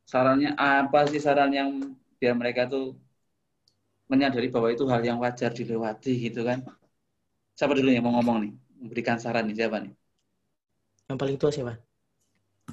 Sarannya 0.05 0.53
apa 0.53 1.09
sih 1.09 1.21
saran 1.21 1.53
yang 1.53 1.97
biar 2.21 2.37
mereka 2.37 2.69
tuh 2.69 2.93
menyadari 4.07 4.49
bahwa 4.51 4.69
itu 4.71 4.85
hal 4.87 5.03
yang 5.03 5.19
wajar 5.19 5.51
dilewati 5.51 6.31
gitu 6.31 6.47
kan. 6.47 6.63
Siapa 7.57 7.73
dulu 7.75 7.91
yang 7.91 8.05
mau 8.07 8.15
ngomong 8.21 8.47
nih? 8.47 8.53
Memberikan 8.77 9.17
saran 9.19 9.49
nih 9.51 9.57
siapa 9.57 9.83
nih? 9.83 9.93
Yang 11.09 11.19
paling 11.19 11.37
tua 11.39 11.51
siapa? 11.51 11.75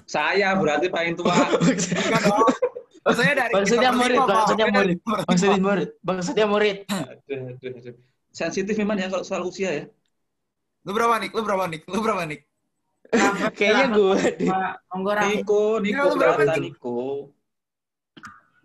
Saya 0.04 0.58
berarti 0.58 0.88
paling 0.90 1.14
tua. 1.16 1.34
Dong. 2.26 2.50
Maksudnya 3.04 3.34
dari 3.36 3.52
Maksudnya 3.52 3.92
kita 3.92 4.00
murid, 4.00 4.20
maksudnya 4.24 4.68
murid. 4.72 4.98
Maksudnya 5.04 5.60
murid. 5.60 5.90
Maksudnya 6.00 6.46
murid. 6.48 6.78
Aduh, 6.88 7.40
aduh, 7.52 7.72
aduh. 7.84 7.96
Sensitif 8.32 8.76
memang 8.80 8.98
ya 8.98 9.12
kalau 9.12 9.28
soal 9.28 9.44
usia 9.44 9.70
ya. 9.70 9.86
Lu 10.88 10.96
berapa 10.96 11.20
nih? 11.20 11.30
Lu 11.36 11.44
berapa 11.44 11.68
nih? 11.68 11.80
Lu 11.84 12.00
berapa 12.00 12.24
nih? 12.26 12.40
Kayaknya 13.60 13.86
gue. 13.94 14.20
Monggo. 14.90 15.12
Niko, 15.14 15.30
Niko, 15.30 15.62
Niko, 15.84 16.06
berapa 16.16 16.40
berapa 16.40 16.56
nih? 16.58 16.72
Niko? 16.72 17.00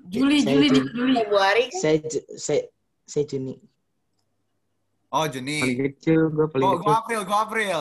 Juli, 0.08 0.40
Saya 0.40 0.52
Juli, 0.54 0.66
Juli. 0.68 0.80
Juli. 0.90 1.14
Februari 1.20 1.64
kan 1.68 1.78
Saya 1.78 1.96
Ju- 2.02 2.28
saya 2.34 2.62
saya 3.04 3.24
Juni. 3.24 3.54
Oh, 5.08 5.24
Paling 5.24 5.32
Juni. 5.34 5.58
kecil, 5.90 6.20
gue 6.28 6.46
paling 6.46 6.64
Gua, 6.64 6.74
kecil. 6.74 6.84
gua 6.84 6.94
April, 6.98 7.20
gua 7.24 7.38
April. 7.42 7.80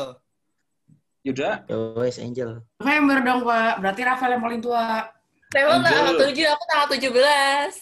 Yuda? 1.22 1.52
Wes 1.98 2.18
Angel. 2.18 2.64
November 2.80 3.18
dong, 3.20 3.42
Pak. 3.44 3.74
Berarti 3.80 4.02
Rafael 4.02 4.32
yang 4.32 4.44
paling 4.44 4.62
tua. 4.62 5.12
Saya 5.48 5.64
tanggal 5.76 5.92
Angel. 6.08 6.32
7, 6.32 6.48
aku 6.48 6.64
tanggal 6.66 6.88
17. 6.90 7.74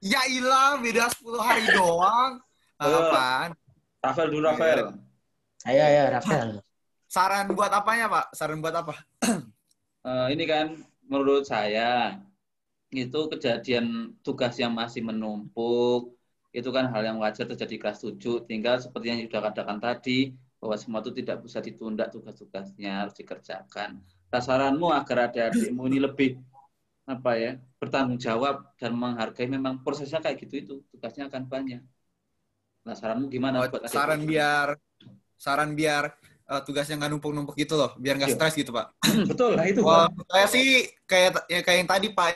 Ya 0.00 0.20
ilah, 0.26 0.76
beda 0.78 1.08
10 1.10 1.40
hari 1.40 1.64
doang. 1.76 2.40
Apaan? 2.76 3.52
Rafael 4.00 4.28
dulu, 4.28 4.44
Rafael. 4.46 4.96
Ayo 5.64 5.80
ayo 5.82 6.02
Rafael. 6.10 6.50
Saran 7.04 7.52
buat 7.52 7.68
apanya, 7.68 8.08
Pak? 8.08 8.24
Saran 8.32 8.60
buat 8.60 8.74
apa? 8.74 8.94
Eh, 10.04 10.36
ini 10.36 10.44
kan 10.44 10.68
menurut 11.08 11.48
saya 11.48 12.20
itu 12.96 13.20
kejadian 13.32 14.14
tugas 14.24 14.54
yang 14.62 14.72
masih 14.80 15.02
menumpuk. 15.08 16.14
Itu 16.54 16.70
kan 16.70 16.86
hal 16.92 17.02
yang 17.08 17.18
wajar 17.18 17.44
terjadi 17.50 17.76
kelas 17.82 17.98
7 18.06 18.46
tinggal 18.48 18.78
seperti 18.78 19.06
yang 19.10 19.18
sudah 19.26 19.42
katakan 19.50 19.78
tadi 19.82 20.32
bahwa 20.62 20.76
semua 20.80 21.00
itu 21.04 21.12
tidak 21.18 21.36
bisa 21.44 21.58
ditunda 21.60 22.04
tugas-tugasnya 22.08 22.90
harus 23.04 23.14
dikerjakan. 23.20 23.90
Nah, 24.32 24.42
saranmu 24.42 24.88
agar 24.90 25.30
adik-adikmu 25.30 25.82
ini 25.90 25.98
lebih 26.06 26.30
apa 27.04 27.36
ya 27.36 27.52
bertanggung 27.76 28.16
jawab 28.16 28.64
dan 28.80 28.96
menghargai 28.96 29.44
memang 29.50 29.84
prosesnya 29.84 30.20
kayak 30.24 30.36
gitu 30.46 30.54
itu. 30.62 30.74
Tugasnya 30.94 31.28
akan 31.28 31.42
banyak. 31.52 31.82
Nah 32.84 32.94
saranmu 32.96 33.26
gimana 33.32 33.64
Oh, 33.64 33.68
buat 33.72 33.88
saran 33.88 34.20
biar 34.28 34.68
saran 35.40 35.70
biar 35.72 36.04
eh, 36.44 36.60
tugasnya 36.68 37.00
nggak 37.00 37.10
numpuk-numpuk 37.16 37.56
gitu 37.56 37.74
loh, 37.80 37.96
biar 37.96 38.14
nggak 38.20 38.30
Iya. 38.32 38.36
stres 38.36 38.54
gitu, 38.60 38.70
Pak. 38.76 38.86
betul 39.30 39.50
lah 39.56 39.64
itu 39.68 39.80
Wah, 39.80 40.08
saya 40.28 40.46
sih 40.48 40.66
kayak 41.08 41.48
ya 41.48 41.60
kayak 41.64 41.78
yang 41.84 41.90
tadi 41.90 42.06
Pak 42.12 42.28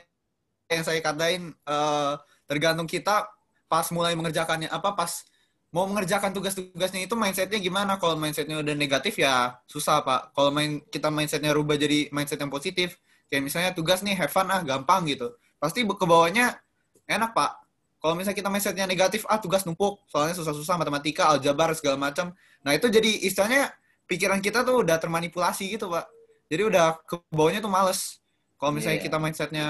yang 0.68 0.84
saya 0.84 1.00
katain 1.00 1.52
eh, 1.52 2.12
tergantung 2.44 2.88
kita 2.88 3.28
pas 3.68 3.88
mulai 3.92 4.16
mengerjakannya 4.16 4.68
apa 4.72 4.96
pas 4.96 5.24
mau 5.68 5.84
mengerjakan 5.84 6.32
tugas-tugasnya 6.32 7.04
itu 7.04 7.12
mindsetnya 7.12 7.60
gimana. 7.60 8.00
Kalau 8.00 8.16
mindsetnya 8.16 8.60
udah 8.60 8.72
negatif 8.72 9.20
ya 9.20 9.60
susah 9.68 10.00
pak. 10.00 10.32
Kalau 10.32 10.48
main 10.48 10.80
kita 10.88 11.12
mindsetnya 11.12 11.52
rubah 11.52 11.76
jadi 11.76 12.08
mindset 12.08 12.40
yang 12.40 12.48
positif. 12.48 12.96
Kayak 13.28 13.42
misalnya 13.44 13.70
tugas 13.76 14.00
nih 14.00 14.16
have 14.16 14.32
fun 14.32 14.48
ah 14.48 14.64
gampang 14.64 15.04
gitu. 15.04 15.28
Pasti 15.60 15.84
ke 15.84 16.06
bawahnya 16.08 16.56
enak 17.04 17.36
pak. 17.36 17.60
Kalau 18.00 18.16
misalnya 18.16 18.38
kita 18.40 18.48
mindsetnya 18.48 18.88
negatif 18.88 19.28
ah 19.28 19.36
tugas 19.36 19.68
numpuk. 19.68 20.00
Soalnya 20.08 20.32
susah-susah 20.40 20.80
matematika 20.80 21.28
aljabar 21.36 21.76
segala 21.76 22.00
macam. 22.00 22.32
Nah 22.64 22.72
itu 22.72 22.88
jadi 22.88 23.28
istilahnya 23.28 23.68
pikiran 24.08 24.40
kita 24.40 24.64
tuh 24.64 24.80
udah 24.80 24.96
termanipulasi 24.96 25.68
gitu 25.76 25.92
pak. 25.92 26.08
Jadi 26.48 26.62
udah 26.64 26.96
ke 27.04 27.20
bawahnya 27.28 27.60
tuh 27.60 27.68
males. 27.68 28.24
Kalau 28.56 28.72
misalnya 28.72 29.04
Iya. 29.04 29.06
kita 29.12 29.16
mindsetnya 29.20 29.66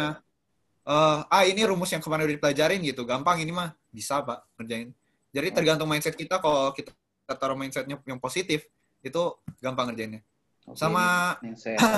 eh 0.88 1.18
ah 1.28 1.44
ini 1.44 1.68
rumus 1.68 1.92
yang 1.92 2.00
kemarin 2.00 2.24
udah 2.24 2.36
dipelajarin 2.40 2.80
gitu. 2.80 3.04
Gampang 3.04 3.38
ini 3.44 3.52
mah. 3.52 3.76
Bisa 3.92 4.24
pak 4.24 4.44
ngerjain 4.56 4.96
jadi 5.32 5.48
tergantung 5.52 5.88
mindset 5.88 6.16
kita. 6.16 6.40
Kalau 6.40 6.72
kita 6.72 6.92
taruh 7.36 7.56
mindsetnya 7.58 8.00
yang 8.08 8.20
positif 8.20 8.64
itu 9.04 9.22
gampang 9.60 9.92
ngerjainnya. 9.92 10.24
Oke, 10.68 10.76
sama 10.80 11.36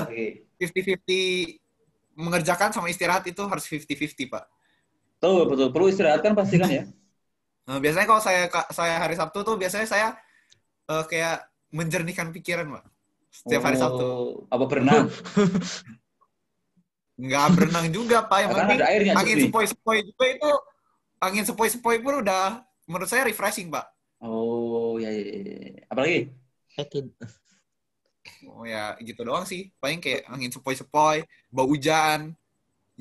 oke. 0.05 0.47
50-50 0.61 2.21
mengerjakan 2.21 2.71
sama 2.75 2.93
istirahat 2.93 3.25
itu 3.27 3.41
harus 3.47 3.65
50-50 3.65 4.29
pak. 4.29 4.45
Betul 5.19 5.49
betul. 5.49 5.69
Perlu 5.73 5.87
istirahat 5.89 6.21
kan 6.21 6.35
pasti 6.35 6.59
kan 6.59 6.71
ya? 6.71 6.85
Nah, 7.61 7.79
biasanya 7.79 8.03
kalau 8.03 8.19
saya 8.19 8.51
saya 8.75 8.99
hari 8.99 9.15
Sabtu 9.15 9.47
tuh 9.47 9.55
biasanya 9.55 9.87
saya 9.87 10.19
eh, 10.91 11.05
kayak 11.07 11.47
menjernihkan 11.71 12.35
pikiran 12.35 12.67
pak. 12.67 12.85
Setiap 13.31 13.63
hari 13.63 13.79
Sabtu. 13.79 14.03
Oh, 14.03 14.31
apa 14.51 14.65
berenang 14.67 15.07
nggak 17.21 17.47
berenang 17.57 17.87
juga 17.97 18.17
pak 18.31 18.39
yang 18.49 18.55
penting 18.59 18.81
airnya 18.91 19.15
angin 19.19 19.39
sepoi-sepoi 19.43 19.99
juga 20.09 20.25
itu 20.35 20.51
angin 21.27 21.45
sepoi-sepoi 21.49 21.97
pun 22.05 22.15
udah 22.25 22.65
menurut 22.89 23.09
saya 23.11 23.29
refreshing 23.29 23.69
pak 23.75 23.87
Oh, 24.21 24.99
ya, 25.01 25.09
ya, 25.11 25.23
ya. 25.25 25.87
Apalagi? 25.91 26.19
Oh 28.49 28.65
ya 28.69 28.97
gitu 29.09 29.21
doang 29.29 29.45
sih 29.49 29.73
paling 29.81 30.01
kayak 30.05 30.25
angin 30.33 30.51
sepoi-sepoi 30.53 31.19
bau 31.55 31.67
hujan 31.73 32.21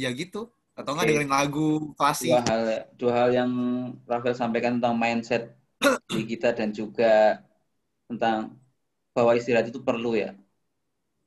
ya 0.04 0.10
gitu 0.22 0.42
atau 0.78 0.92
nggak 0.96 1.08
Oke. 1.08 1.10
dengerin 1.10 1.32
lagu 1.38 1.94
klasik 2.00 2.24
Dua 2.24 2.40
hal, 2.48 2.62
dua 3.00 3.12
hal 3.20 3.30
yang 3.40 3.52
Rafael 4.12 4.36
sampaikan 4.42 4.74
tentang 4.78 4.96
mindset 5.04 5.42
di 6.14 6.22
kita 6.32 6.48
dan 6.60 6.70
juga 6.80 7.06
tentang 8.10 8.40
bahwa 9.16 9.32
istirahat 9.40 9.68
itu 9.72 9.82
perlu 9.90 10.10
ya. 10.24 10.30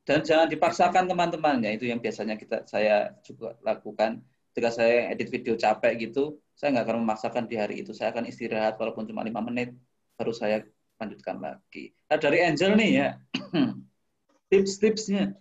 Dan 0.02 0.26
jangan 0.26 0.50
dipaksakan 0.50 1.06
teman-temannya 1.06 1.78
itu 1.78 1.86
yang 1.86 2.02
biasanya 2.02 2.34
kita 2.34 2.66
saya 2.66 3.14
juga 3.22 3.54
lakukan. 3.62 4.18
Ketika 4.52 4.70
saya 4.82 5.08
edit 5.14 5.32
video 5.32 5.54
capek 5.56 6.10
gitu, 6.10 6.36
saya 6.52 6.76
nggak 6.76 6.84
akan 6.90 6.98
memaksakan 7.06 7.44
di 7.48 7.56
hari 7.56 7.80
itu. 7.80 7.94
Saya 7.96 8.12
akan 8.12 8.28
istirahat 8.28 8.76
walaupun 8.76 9.08
cuma 9.08 9.24
lima 9.24 9.40
menit, 9.40 9.72
baru 10.18 10.34
saya 10.34 10.66
lanjutkan 11.00 11.40
lagi. 11.40 11.94
Nah, 12.10 12.18
dari 12.20 12.38
Angel 12.44 12.76
nih 12.76 12.90
ya, 12.92 13.08
tips-tipsnya. 14.52 15.38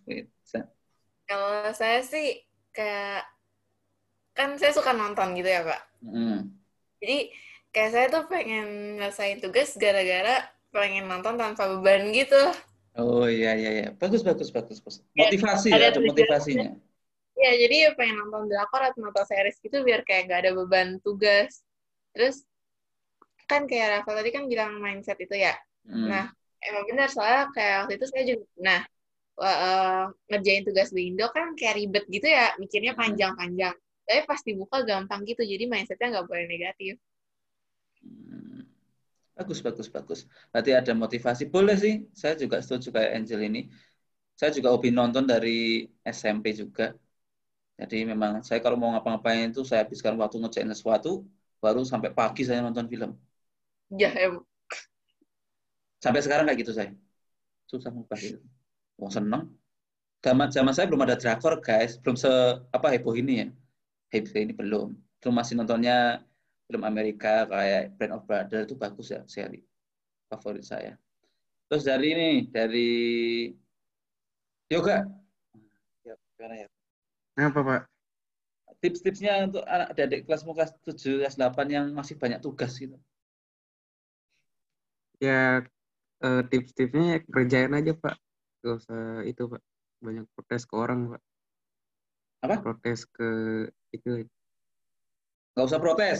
Kalau 1.27 1.71
saya 1.75 1.99
sih 2.03 2.39
kayak 2.71 3.27
kan 4.31 4.55
saya 4.55 4.71
suka 4.71 4.95
nonton 4.95 5.35
gitu 5.35 5.49
ya 5.51 5.61
Pak. 5.67 5.81
Hmm. 6.03 6.55
Jadi 7.03 7.17
kayak 7.71 7.91
saya 7.91 8.05
tuh 8.11 8.23
pengen 8.31 8.99
nyelesain 8.99 9.39
tugas 9.43 9.75
gara-gara 9.75 10.47
pengen 10.71 11.07
nonton 11.11 11.35
tanpa 11.35 11.67
beban 11.67 12.11
gitu. 12.15 12.39
Oh 12.99 13.23
iya 13.35 13.49
iya 13.59 13.69
iya. 13.77 13.85
Bagus 14.01 14.21
bagus 14.27 14.49
bagus. 14.55 14.77
bagus. 14.83 14.97
Ya, 15.15 15.23
Motivasi 15.23 15.69
ada 15.71 15.83
ya, 15.83 15.87
ada 15.91 15.99
motivasinya. 16.09 16.69
Ya 17.43 17.51
jadi 17.57 17.77
pengen 17.97 18.15
nonton 18.21 18.43
drakor 18.51 18.81
atau 18.87 18.99
nonton 19.03 19.25
series 19.27 19.57
gitu 19.65 19.77
biar 19.87 20.01
kayak 20.07 20.23
gak 20.31 20.39
ada 20.45 20.51
beban 20.57 20.89
tugas. 21.03 21.63
Terus 22.15 22.45
kan 23.49 23.61
kayak 23.69 23.87
Rafael 24.01 24.17
tadi 24.23 24.31
kan 24.35 24.43
bilang 24.51 24.79
mindset 24.79 25.17
itu 25.19 25.35
ya. 25.35 25.53
Hmm. 25.85 26.07
Nah, 26.09 26.25
emang 26.63 26.83
benar 26.89 27.07
soalnya 27.11 27.51
kayak 27.55 27.75
waktu 27.85 27.93
itu 27.99 28.05
saya 28.11 28.23
juga 28.29 28.45
nah 28.61 28.81
eh, 29.41 30.03
ngerjain 30.29 30.63
tugas 30.67 30.89
di 30.93 31.01
Indo 31.11 31.27
kan 31.33 31.57
kayak 31.59 31.75
ribet 31.79 32.05
gitu 32.11 32.27
ya, 32.29 32.53
mikirnya 32.61 32.93
Hmm. 32.93 33.01
panjang-panjang. 33.01 33.75
Tapi 34.07 34.21
pas 34.29 34.41
dibuka 34.43 34.77
gampang 34.85 35.21
gitu, 35.29 35.41
jadi 35.45 35.63
mindsetnya 35.71 36.07
nggak 36.19 36.27
boleh 36.29 36.45
negatif. 36.49 36.95
Bagus, 39.41 39.59
bagus, 39.65 39.87
bagus. 39.95 40.19
Berarti 40.51 40.71
ada 40.79 40.91
motivasi. 41.03 41.43
Boleh 41.53 41.75
sih. 41.83 41.93
Saya 42.21 42.33
juga 42.41 42.57
setuju 42.63 42.87
kayak 42.95 43.11
Angel 43.17 43.41
ini. 43.49 43.59
Saya 44.39 44.51
juga 44.57 44.69
hobi 44.73 44.89
nonton 44.99 45.23
dari 45.31 45.49
SMP 46.17 46.45
juga. 46.61 46.83
Jadi 47.79 47.95
memang 48.11 48.33
saya 48.47 48.59
kalau 48.65 48.77
mau 48.81 48.89
ngapa-ngapain 48.93 49.49
itu 49.53 49.61
saya 49.69 49.79
habiskan 49.85 50.13
waktu 50.21 50.35
ngerjain 50.41 50.69
sesuatu, 50.73 51.09
baru 51.63 51.81
sampai 51.91 52.09
pagi 52.19 52.41
saya 52.49 52.59
nonton 52.65 52.85
film. 52.91 53.11
Ya, 53.89 54.09
em- 54.15 54.45
Sampai 56.03 56.21
sekarang 56.25 56.45
kayak 56.49 56.59
gitu 56.65 56.73
saya. 56.73 56.91
Susah 57.69 57.91
ngubah 57.93 58.19
itu. 58.21 58.39
Wah 59.01 59.11
seneng. 59.13 59.43
Zaman 60.25 60.49
zaman 60.53 60.73
saya 60.75 60.87
belum 60.89 61.03
ada 61.07 61.17
drakor 61.19 61.61
guys, 61.63 61.97
belum 62.01 62.17
se 62.19 62.29
apa 62.75 62.87
heboh 62.93 63.15
ini 63.17 63.33
ya. 63.45 63.47
Heboh 64.13 64.35
ini 64.43 64.53
belum. 64.55 64.89
Belum 65.21 65.35
masih 65.35 65.55
nontonnya 65.59 66.23
film 66.71 66.87
Amerika 66.87 67.43
kayak 67.51 67.99
Band 67.99 68.15
of 68.15 68.23
Brothers 68.23 68.71
itu 68.71 68.79
bagus 68.79 69.11
ya 69.11 69.19
seri 69.27 69.59
favorit 70.31 70.63
saya. 70.63 70.95
Terus 71.67 71.83
dari 71.83 72.07
ini 72.15 72.29
dari 72.47 72.91
yoga. 74.71 75.03
Ya, 76.07 76.15
gimana 76.39 76.55
ya? 76.63 76.67
Kenapa, 77.35 77.59
Pak? 77.59 77.81
Tips-tipsnya 78.79 79.51
untuk 79.51 79.63
anak 79.67 79.93
adik 79.99 80.23
kelas 80.23 80.47
7, 80.47 81.19
kelas 81.21 81.35
8 81.35 81.67
yang 81.67 81.85
masih 81.91 82.15
banyak 82.15 82.39
tugas 82.39 82.79
gitu. 82.79 82.95
Ya, 85.19 85.67
eh, 86.23 86.43
tips-tipsnya 86.47 87.03
ya 87.03 87.17
kerjain 87.27 87.75
aja, 87.75 87.93
Pak. 87.93 88.15
Gak 88.63 88.75
usah 88.79 89.27
itu, 89.27 89.43
Pak. 89.51 89.61
Banyak 90.01 90.25
protes 90.33 90.63
ke 90.63 90.73
orang, 90.79 91.13
Pak. 91.13 91.21
Apa? 92.41 92.55
Protes 92.63 93.05
ke 93.05 93.29
itu. 93.93 94.25
Nggak 95.53 95.67
usah 95.67 95.79
protes. 95.83 96.19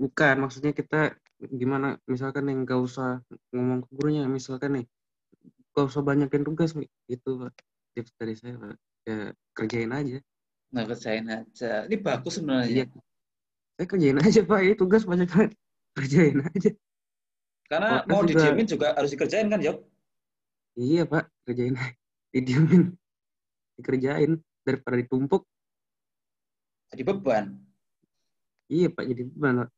Bukan, 0.00 0.34
maksudnya 0.40 0.72
kita 0.72 1.12
gimana 1.52 2.00
misalkan 2.08 2.48
yang 2.48 2.64
nggak 2.64 2.80
usah 2.80 3.20
ngomong 3.52 3.84
ke 3.84 3.88
gurunya 3.96 4.24
misalkan 4.24 4.80
nih 4.80 4.86
nggak 5.72 5.86
usah 5.88 6.00
banyakin 6.00 6.40
tugas 6.44 6.72
nih 6.72 6.88
itu 7.08 7.30
Pak. 7.36 7.52
tips 7.92 8.12
dari 8.16 8.34
saya 8.38 8.54
Pak. 8.56 8.76
ya 9.04 9.18
kerjain 9.52 9.92
aja. 9.92 10.18
Nggak 10.72 10.86
kerjain 10.94 11.26
aja. 11.28 11.70
Ini 11.84 11.96
bagus 12.00 12.32
sebenarnya. 12.40 12.68
Iya. 12.68 12.84
Saya 13.76 13.86
kerjain 13.88 14.18
aja 14.20 14.40
Pak. 14.44 14.60
Ini 14.64 14.74
tugas 14.76 15.02
banyak 15.04 15.28
banget. 15.28 15.52
Kerjain 15.96 16.38
aja. 16.48 16.70
Karena 17.68 17.90
Podcast 18.00 18.08
mau 18.08 18.20
juga- 18.24 18.32
didiemin 18.40 18.66
juga 18.66 18.86
harus 18.96 19.10
dikerjain 19.12 19.48
kan 19.52 19.60
Yok 19.60 19.78
iya 20.80 21.02
Pak. 21.04 21.24
Kerjain 21.44 21.76
aja. 21.76 21.96
Didiemin. 22.32 22.82
Dikerjain. 23.76 24.32
Daripada 24.64 24.96
ditumpuk. 25.00 25.44
Jadi 26.88 27.02
beban. 27.04 27.44
Iya 28.70 28.88
Pak. 28.92 29.04
Jadi 29.08 29.22
beban 29.28 29.66
Pak. 29.66 29.70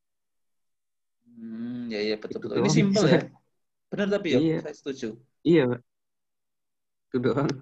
Hmm 1.42 1.90
ya 1.94 1.98
ya 2.10 2.14
betul 2.22 2.38
Itu 2.38 2.46
betul. 2.48 2.56
Ini 2.62 2.70
simple 2.78 3.04
ya? 3.14 3.20
Benar 3.90 4.08
tapi 4.14 4.28
Yok 4.34 4.42
Iya. 4.44 4.56
saya 4.62 4.74
setuju. 4.80 5.06
Iya 5.48 5.60
Pak. 5.70 5.80
Itu 7.08 7.16
doang. 7.24 7.52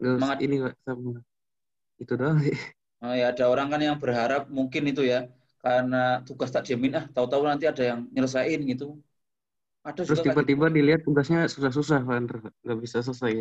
Semangat. 0.00 0.38
ini 0.44 0.56
Pak 0.64 0.74
sama 0.84 1.20
itu 2.02 2.14
doang 2.20 2.38
sih. 2.44 2.56
Oh, 3.02 3.12
ya 3.20 3.24
ada 3.32 3.44
orang 3.52 3.66
kan 3.72 3.80
yang 3.86 3.96
berharap 4.02 4.42
mungkin 4.58 4.82
itu 4.90 5.02
ya 5.12 5.18
karena 5.64 5.96
tugas 6.26 6.50
tak 6.54 6.62
diemin 6.66 6.92
ah 7.00 7.04
tahu-tahu 7.14 7.42
nanti 7.50 7.64
ada 7.72 7.82
yang 7.90 7.98
nyelesain 8.14 8.60
gitu. 8.70 8.84
Ada 9.88 10.00
terus 10.04 10.20
tiba-tiba 10.24 10.66
dilihat 10.76 11.00
tugasnya 11.06 11.38
susah-susah 11.54 11.98
Pak. 12.08 12.16
nggak 12.64 12.78
bisa 12.84 12.98
selesai. 13.06 13.32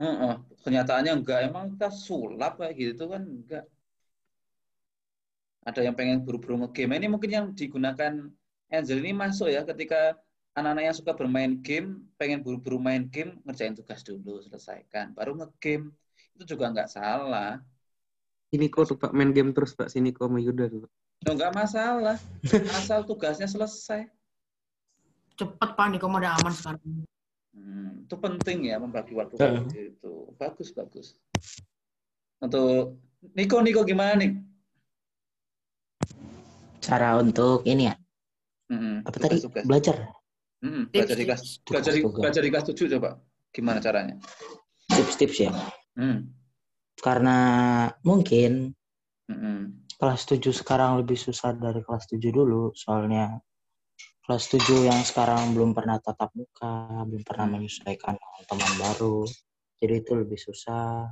Heeh, 0.00 0.32
kenyataannya 0.64 1.12
enggak. 1.18 1.38
Emang 1.48 1.64
kita 1.72 1.88
sulap 2.06 2.52
kayak 2.60 2.74
gitu 2.82 3.02
kan? 3.12 3.22
Enggak 3.34 3.62
ada 5.66 5.82
yang 5.82 5.98
pengen 5.98 6.22
buru-buru 6.22 6.62
ngegame 6.62 6.94
ini 7.02 7.10
mungkin 7.10 7.30
yang 7.30 7.46
digunakan 7.50 8.30
Angel 8.66 8.98
ini 8.98 9.14
masuk 9.14 9.50
ya 9.50 9.62
ketika 9.66 10.18
anak-anak 10.54 10.90
yang 10.90 10.96
suka 10.96 11.12
bermain 11.14 11.58
game 11.58 12.06
pengen 12.14 12.42
buru-buru 12.42 12.78
main 12.78 13.10
game 13.10 13.42
ngerjain 13.42 13.74
tugas 13.74 14.06
dulu 14.06 14.38
selesaikan 14.46 15.10
baru 15.12 15.34
ngegame 15.34 15.90
itu 16.38 16.54
juga 16.54 16.70
nggak 16.70 16.90
salah 16.90 17.58
Ini 18.54 18.70
kok 18.70 18.94
tuh 18.94 18.96
Pak 18.96 19.10
main 19.10 19.34
game 19.34 19.50
terus 19.50 19.74
Pak 19.74 19.90
sini 19.90 20.14
kok 20.14 20.30
sama 20.30 20.38
Yuda 20.38 20.70
tuh. 20.70 20.86
Oh, 21.26 21.34
nggak 21.34 21.50
masalah 21.50 22.14
asal 22.78 23.02
tugasnya 23.02 23.50
selesai 23.50 24.06
Cepet 25.36 25.70
Pak, 25.76 26.00
kamu 26.00 26.16
udah 26.16 26.32
aman 26.40 26.52
sekarang. 26.56 27.04
Hmm, 27.52 28.08
itu 28.08 28.16
penting 28.16 28.72
ya 28.72 28.80
membagi 28.80 29.12
waktu 29.12 29.36
seperti 29.36 29.78
itu. 29.92 30.32
Bagus 30.40 30.72
bagus. 30.72 31.06
Untuk 32.40 32.96
Niko 33.36 33.60
Niko 33.60 33.84
gimana 33.84 34.16
nih? 34.16 34.32
Cara 36.86 37.18
untuk 37.18 37.66
ini 37.66 37.90
ya, 37.90 37.94
Hmm, 38.70 39.02
apa 39.02 39.18
tadi? 39.18 39.42
tugas-tugas. 39.42 39.64
Belajar. 39.66 39.96
Hmm, 40.62 40.86
Tips, 40.86 40.94
belajar 40.94 41.16
di 41.18 41.24
kelas 41.26 41.42
belajar 41.66 41.92
di, 41.92 42.00
belajar 42.02 42.42
di 42.42 42.50
kelas 42.50 42.66
7 42.70 42.86
coba. 42.94 43.10
Gimana 43.50 43.78
caranya? 43.82 44.14
Tips-tips 44.90 45.36
ya. 45.42 45.50
Hmm. 45.98 46.30
Karena 46.98 47.36
mungkin 48.02 48.70
hmm, 49.26 49.90
kelas 49.98 50.22
7 50.26 50.50
sekarang 50.50 51.02
lebih 51.02 51.18
susah 51.18 51.54
dari 51.54 51.82
kelas 51.82 52.06
7 52.06 52.30
dulu. 52.30 52.70
Soalnya 52.74 53.38
kelas 54.26 54.50
7 54.50 54.86
yang 54.86 54.98
sekarang 55.06 55.54
belum 55.54 55.70
pernah 55.74 56.02
tatap 56.02 56.34
muka, 56.34 57.06
belum 57.06 57.22
pernah 57.22 57.46
Hmm. 57.46 57.54
menyesuaikan 57.62 58.14
teman 58.46 58.72
baru. 58.78 59.22
Jadi 59.78 59.94
itu 60.02 60.12
lebih 60.16 60.38
susah. 60.40 61.06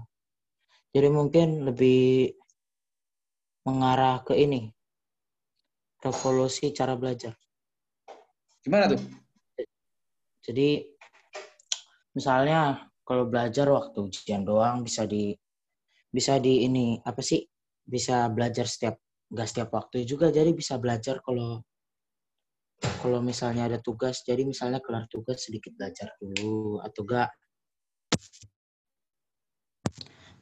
Jadi 0.91 1.09
mungkin 1.11 1.67
lebih 1.67 2.35
mengarah 3.63 4.23
ke 4.27 4.35
ini. 4.35 4.74
Revolusi 6.05 6.69
cara 6.77 6.93
belajar. 7.01 7.33
Gimana 8.61 8.93
tuh? 8.93 9.01
Jadi 10.45 10.85
misalnya 12.13 12.93
kalau 13.01 13.25
belajar 13.25 13.73
waktu 13.73 14.05
ujian 14.05 14.45
doang 14.45 14.85
bisa 14.85 15.09
di 15.09 15.33
bisa 16.13 16.37
di 16.37 16.69
ini 16.69 17.01
apa 17.01 17.25
sih? 17.25 17.41
Bisa 17.85 18.29
belajar 18.29 18.69
setiap 18.69 19.01
nggak 19.33 19.49
setiap 19.49 19.71
waktu 19.73 20.05
juga 20.05 20.29
jadi 20.29 20.53
bisa 20.53 20.77
belajar 20.77 21.25
kalau 21.25 21.65
kalau 23.01 23.19
misalnya 23.25 23.67
ada 23.67 23.81
tugas 23.81 24.21
jadi 24.23 24.45
misalnya 24.45 24.79
kelar 24.85 25.09
tugas 25.09 25.49
sedikit 25.49 25.73
belajar 25.75 26.13
dulu 26.21 26.79
atau 26.85 27.03
enggak 27.03 27.31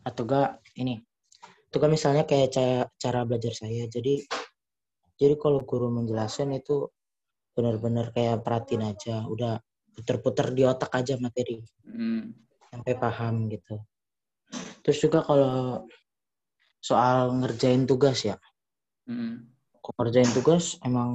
atau 0.03 0.23
enggak 0.27 0.51
ini 0.77 1.01
itu 1.73 1.77
kan 1.81 1.89
misalnya 1.89 2.29
kayak 2.29 2.53
cara, 2.53 2.85
cara 3.01 3.21
belajar 3.25 3.57
saya 3.57 3.89
jadi 3.89 4.21
jadi 5.23 5.39
kalau 5.39 5.63
guru 5.63 5.87
menjelaskan 5.87 6.59
itu 6.59 6.91
benar-benar 7.55 8.11
kayak 8.11 8.43
perhatiin 8.43 8.83
aja 8.83 9.23
udah 9.25 9.63
puter-puter 9.95 10.51
di 10.51 10.67
otak 10.67 10.91
aja 10.91 11.15
materi 11.17 11.63
Hmm. 11.87 12.35
sampai 12.73 12.95
paham 12.97 13.47
gitu 13.47 13.77
terus 14.83 14.99
juga 14.99 15.21
kalau 15.23 15.85
soal 16.83 17.31
ngerjain 17.39 17.87
tugas 17.87 18.27
ya 18.27 18.35
Hmm. 19.07 19.47
kalau 19.79 19.99
ngerjain 20.03 20.33
tugas 20.33 20.79
emang 20.83 21.13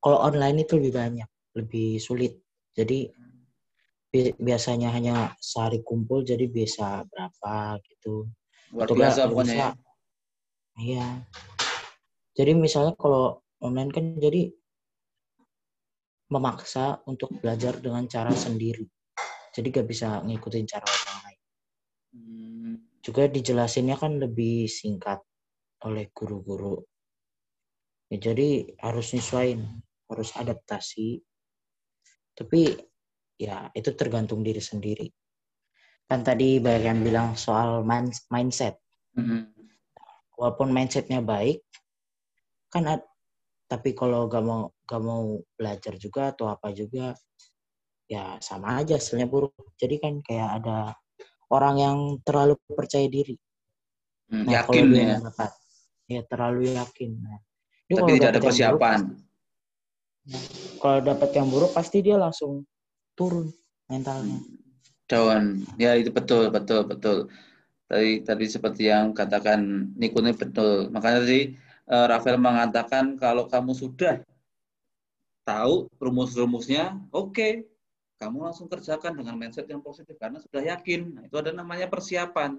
kalau 0.00 0.22
online 0.22 0.62
itu 0.62 0.78
lebih 0.78 0.94
banyak 0.94 1.28
lebih 1.54 1.98
sulit 1.98 2.38
jadi 2.72 3.10
bi- 4.08 4.36
biasanya 4.38 4.88
hanya 4.90 5.36
sehari 5.38 5.84
kumpul 5.84 6.24
jadi 6.24 6.46
bisa 6.48 7.04
berapa 7.10 7.76
gitu 7.84 8.30
Luar 8.72 8.88
biasa 8.90 9.28
pokoknya 9.28 9.54
ya. 9.54 9.70
Iya. 10.76 11.06
Jadi 12.36 12.52
misalnya 12.52 12.92
kalau 13.00 13.40
online 13.64 13.88
kan 13.88 14.04
jadi 14.20 14.52
memaksa 16.28 17.00
untuk 17.08 17.32
belajar 17.40 17.80
dengan 17.80 18.04
cara 18.04 18.28
sendiri. 18.36 18.84
Jadi 19.56 19.66
gak 19.72 19.88
bisa 19.88 20.20
ngikutin 20.20 20.66
cara 20.68 20.84
orang 20.84 21.18
lain. 21.24 21.42
Hmm. 22.12 22.74
Juga 23.00 23.24
dijelasinnya 23.24 23.96
kan 23.96 24.20
lebih 24.20 24.68
singkat 24.68 25.24
oleh 25.88 26.12
guru-guru. 26.12 26.76
Ya, 28.12 28.30
jadi 28.30 28.68
harus 28.84 29.16
nyesuaiin, 29.16 29.64
harus 30.12 30.30
adaptasi. 30.36 31.24
Tapi 32.36 32.60
ya 33.40 33.72
itu 33.72 33.96
tergantung 33.96 34.44
diri 34.44 34.60
sendiri. 34.60 35.08
Kan 36.04 36.20
tadi 36.20 36.60
banyak 36.60 36.84
yang 36.84 37.00
bilang 37.00 37.28
soal 37.32 37.80
mind- 37.80 38.28
mindset. 38.28 38.76
Hmm. 39.16 39.48
walaupun 40.36 40.68
mindsetnya 40.68 41.24
baik 41.24 41.64
kan 42.76 42.84
ad- 42.92 43.08
tapi 43.66 43.96
kalau 43.96 44.28
gak 44.28 44.44
mau 44.44 44.68
gak 44.84 45.02
mau 45.02 45.40
belajar 45.56 45.96
juga 45.96 46.30
atau 46.30 46.46
apa 46.52 46.70
juga 46.76 47.16
ya 48.06 48.38
sama 48.38 48.78
aja 48.78 49.00
hasilnya 49.00 49.26
buruk 49.26 49.56
jadi 49.80 49.98
kan 49.98 50.22
kayak 50.22 50.62
ada 50.62 50.94
orang 51.50 51.74
yang 51.80 51.98
terlalu 52.22 52.54
percaya 52.70 53.08
diri 53.08 53.34
Hmm, 54.26 54.42
nah 54.42 54.66
Yakin 54.66 54.84
kalau 54.90 54.98
ya. 54.98 55.18
dapat 55.22 55.50
ya 56.10 56.20
terlalu 56.26 56.60
yakin 56.74 57.10
nah, 57.22 57.38
dia 57.86 57.94
Tapi 57.94 58.10
tidak 58.18 58.26
ada 58.26 58.26
yang 58.26 58.34
buruk, 58.34 58.50
persiapan. 58.50 59.00
kalau 60.82 60.98
dapat 61.06 61.30
yang 61.30 61.46
buruk 61.46 61.70
pasti 61.70 61.98
dia 62.02 62.18
langsung 62.18 62.66
turun 63.14 63.46
mentalnya 63.86 64.42
Daun. 65.06 65.62
Ya 65.78 65.94
itu 65.94 66.10
betul, 66.10 66.50
betul, 66.50 66.82
betul. 66.90 67.30
Tadi 67.86 68.26
tadi 68.26 68.44
seperti 68.50 68.90
yang 68.90 69.14
katakan 69.14 69.94
Niko 69.94 70.18
ini 70.18 70.34
betul. 70.34 70.90
Makanya 70.90 71.22
tadi 71.22 71.54
eh, 71.54 71.65
Rafael 71.86 72.34
mengatakan 72.38 73.14
kalau 73.14 73.46
kamu 73.46 73.70
sudah 73.70 74.18
tahu 75.46 75.86
rumus-rumusnya, 76.02 76.98
oke, 77.14 77.62
kamu 78.18 78.50
langsung 78.50 78.66
kerjakan 78.66 79.14
dengan 79.14 79.38
mindset 79.38 79.70
yang 79.70 79.78
positif 79.78 80.18
karena 80.18 80.42
sudah 80.42 80.66
yakin. 80.66 81.14
Nah, 81.14 81.22
itu 81.30 81.36
ada 81.38 81.54
namanya 81.54 81.86
persiapan. 81.86 82.58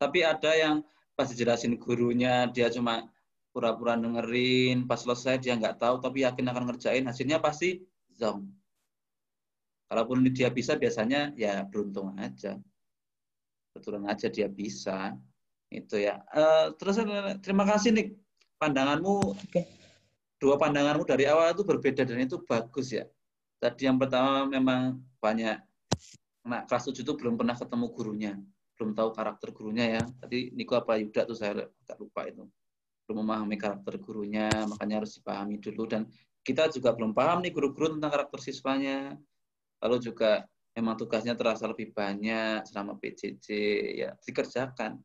Tapi 0.00 0.24
ada 0.24 0.50
yang 0.56 0.80
pas 1.12 1.28
dijelasin 1.28 1.76
gurunya 1.76 2.48
dia 2.48 2.72
cuma 2.72 3.04
pura-pura 3.52 4.00
dengerin, 4.00 4.88
pas 4.88 4.96
selesai 4.96 5.36
dia 5.36 5.52
nggak 5.52 5.76
tahu 5.76 6.00
tapi 6.00 6.24
yakin 6.24 6.48
akan 6.48 6.72
ngerjain, 6.72 7.04
hasilnya 7.04 7.36
pasti 7.36 7.84
zonk. 8.16 8.48
Kalaupun 9.92 10.24
dia 10.32 10.48
bisa 10.48 10.72
biasanya 10.80 11.36
ya 11.36 11.68
beruntung 11.68 12.16
aja. 12.16 12.56
Kebetulan 13.76 14.08
aja 14.08 14.32
dia 14.32 14.48
bisa. 14.48 15.12
Itu 15.68 16.00
ya. 16.00 16.24
Eh, 16.32 16.72
terus 16.80 16.96
eh, 16.96 17.36
terima 17.44 17.68
kasih 17.68 17.92
nih 17.92 18.08
pandanganmu. 18.62 19.34
Oke. 19.34 19.66
Dua 20.38 20.54
pandanganmu 20.54 21.02
dari 21.02 21.26
awal 21.26 21.50
itu 21.50 21.66
berbeda 21.66 22.06
dan 22.06 22.22
itu 22.22 22.38
bagus 22.46 22.94
ya. 22.94 23.06
Tadi 23.58 23.90
yang 23.90 23.98
pertama 23.98 24.46
memang 24.46 25.02
banyak 25.18 25.58
nah 26.42 26.66
kelas 26.66 26.90
7 26.90 27.06
itu 27.06 27.14
belum 27.14 27.38
pernah 27.38 27.54
ketemu 27.54 27.86
gurunya, 27.94 28.32
belum 28.74 28.98
tahu 28.98 29.14
karakter 29.14 29.54
gurunya 29.54 29.98
ya. 29.98 30.02
Tadi 30.02 30.50
Niko 30.50 30.74
apa 30.74 30.98
Yuda 30.98 31.22
tuh 31.22 31.38
saya 31.38 31.54
agak 31.70 31.98
lupa 32.02 32.26
itu. 32.26 32.42
Belum 33.06 33.22
memahami 33.22 33.54
karakter 33.54 33.98
gurunya, 34.02 34.50
makanya 34.66 35.02
harus 35.02 35.14
dipahami 35.18 35.62
dulu 35.62 35.86
dan 35.86 36.10
kita 36.42 36.66
juga 36.74 36.90
belum 36.90 37.14
paham 37.14 37.46
nih 37.46 37.54
guru-guru 37.54 37.94
tentang 37.94 38.10
karakter 38.10 38.38
siswanya. 38.42 39.14
Lalu 39.78 40.10
juga 40.10 40.42
memang 40.74 40.98
tugasnya 40.98 41.38
terasa 41.38 41.70
lebih 41.70 41.94
banyak 41.94 42.66
selama 42.66 42.98
PJJ 42.98 43.46
ya 44.02 44.10
dikerjakan. 44.26 44.98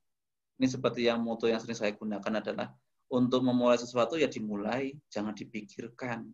Ini 0.57 0.65
seperti 0.65 1.05
yang 1.05 1.21
moto 1.21 1.45
yang 1.45 1.61
sering 1.61 1.77
saya 1.77 1.93
gunakan 1.93 2.41
adalah 2.41 2.73
untuk 3.07 3.39
memulai 3.43 3.79
sesuatu 3.79 4.19
ya 4.19 4.27
dimulai, 4.27 4.95
jangan 5.07 5.31
dipikirkan. 5.31 6.27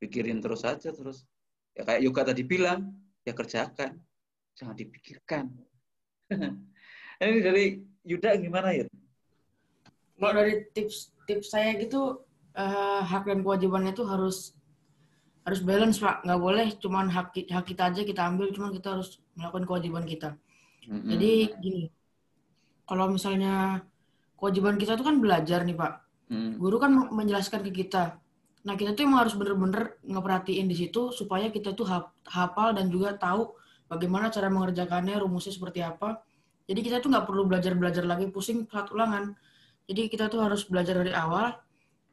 Pikirin 0.00 0.40
terus 0.40 0.64
saja 0.64 0.90
terus. 0.92 1.24
Ya 1.76 1.84
kayak 1.84 2.00
Yoga 2.04 2.22
tadi 2.32 2.42
bilang, 2.44 2.92
ya 3.24 3.32
kerjakan, 3.36 4.00
jangan 4.56 4.76
dipikirkan. 4.76 5.52
Ini 7.22 7.40
dari 7.40 7.64
Yuda 8.04 8.36
gimana 8.40 8.72
ya? 8.74 8.84
Kalau 10.16 10.32
dari 10.32 10.64
tips 10.72 11.14
tips 11.28 11.52
saya 11.52 11.76
gitu 11.80 12.24
eh, 12.56 13.00
hak 13.02 13.28
dan 13.28 13.40
kewajibannya 13.42 13.92
itu 13.92 14.04
harus 14.06 14.54
harus 15.44 15.60
balance 15.60 16.00
pak 16.00 16.24
nggak 16.24 16.40
boleh 16.40 16.68
cuman 16.80 17.12
hak, 17.12 17.36
hak 17.52 17.64
kita 17.68 17.92
aja 17.92 18.00
kita 18.00 18.24
ambil 18.24 18.48
cuman 18.48 18.72
kita 18.72 18.96
harus 18.96 19.20
melakukan 19.36 19.68
kewajiban 19.68 20.04
kita 20.08 20.40
Mm-mm. 20.88 21.04
jadi 21.04 21.52
gini 21.60 21.84
kalau 22.88 23.12
misalnya 23.12 23.84
kewajiban 24.44 24.76
kita 24.76 25.00
itu 25.00 25.04
kan 25.08 25.16
belajar 25.24 25.64
nih 25.64 25.72
pak. 25.72 26.04
Mm. 26.28 26.56
guru 26.60 26.76
kan 26.76 26.92
menjelaskan 27.12 27.64
ke 27.64 27.84
kita. 27.84 28.20
Nah 28.64 28.74
kita 28.76 28.96
tuh 28.96 29.04
emang 29.04 29.24
harus 29.24 29.36
bener-bener 29.36 30.00
ngeperhatiin 30.04 30.68
di 30.68 30.76
situ 30.76 31.12
supaya 31.12 31.52
kita 31.52 31.76
tuh 31.76 31.84
hap- 31.84 32.16
hafal 32.28 32.72
dan 32.76 32.88
juga 32.88 33.16
tahu 33.16 33.52
bagaimana 33.88 34.32
cara 34.32 34.48
mengerjakannya 34.48 35.20
rumusnya 35.20 35.52
seperti 35.52 35.84
apa. 35.84 36.24
Jadi 36.64 36.80
kita 36.80 37.04
tuh 37.04 37.12
nggak 37.12 37.28
perlu 37.28 37.44
belajar-belajar 37.44 38.04
lagi 38.08 38.32
pusing 38.32 38.64
saat 38.68 38.88
ulangan. 38.88 39.36
Jadi 39.84 40.08
kita 40.08 40.32
tuh 40.32 40.40
harus 40.40 40.64
belajar 40.64 40.96
dari 40.96 41.12
awal. 41.12 41.52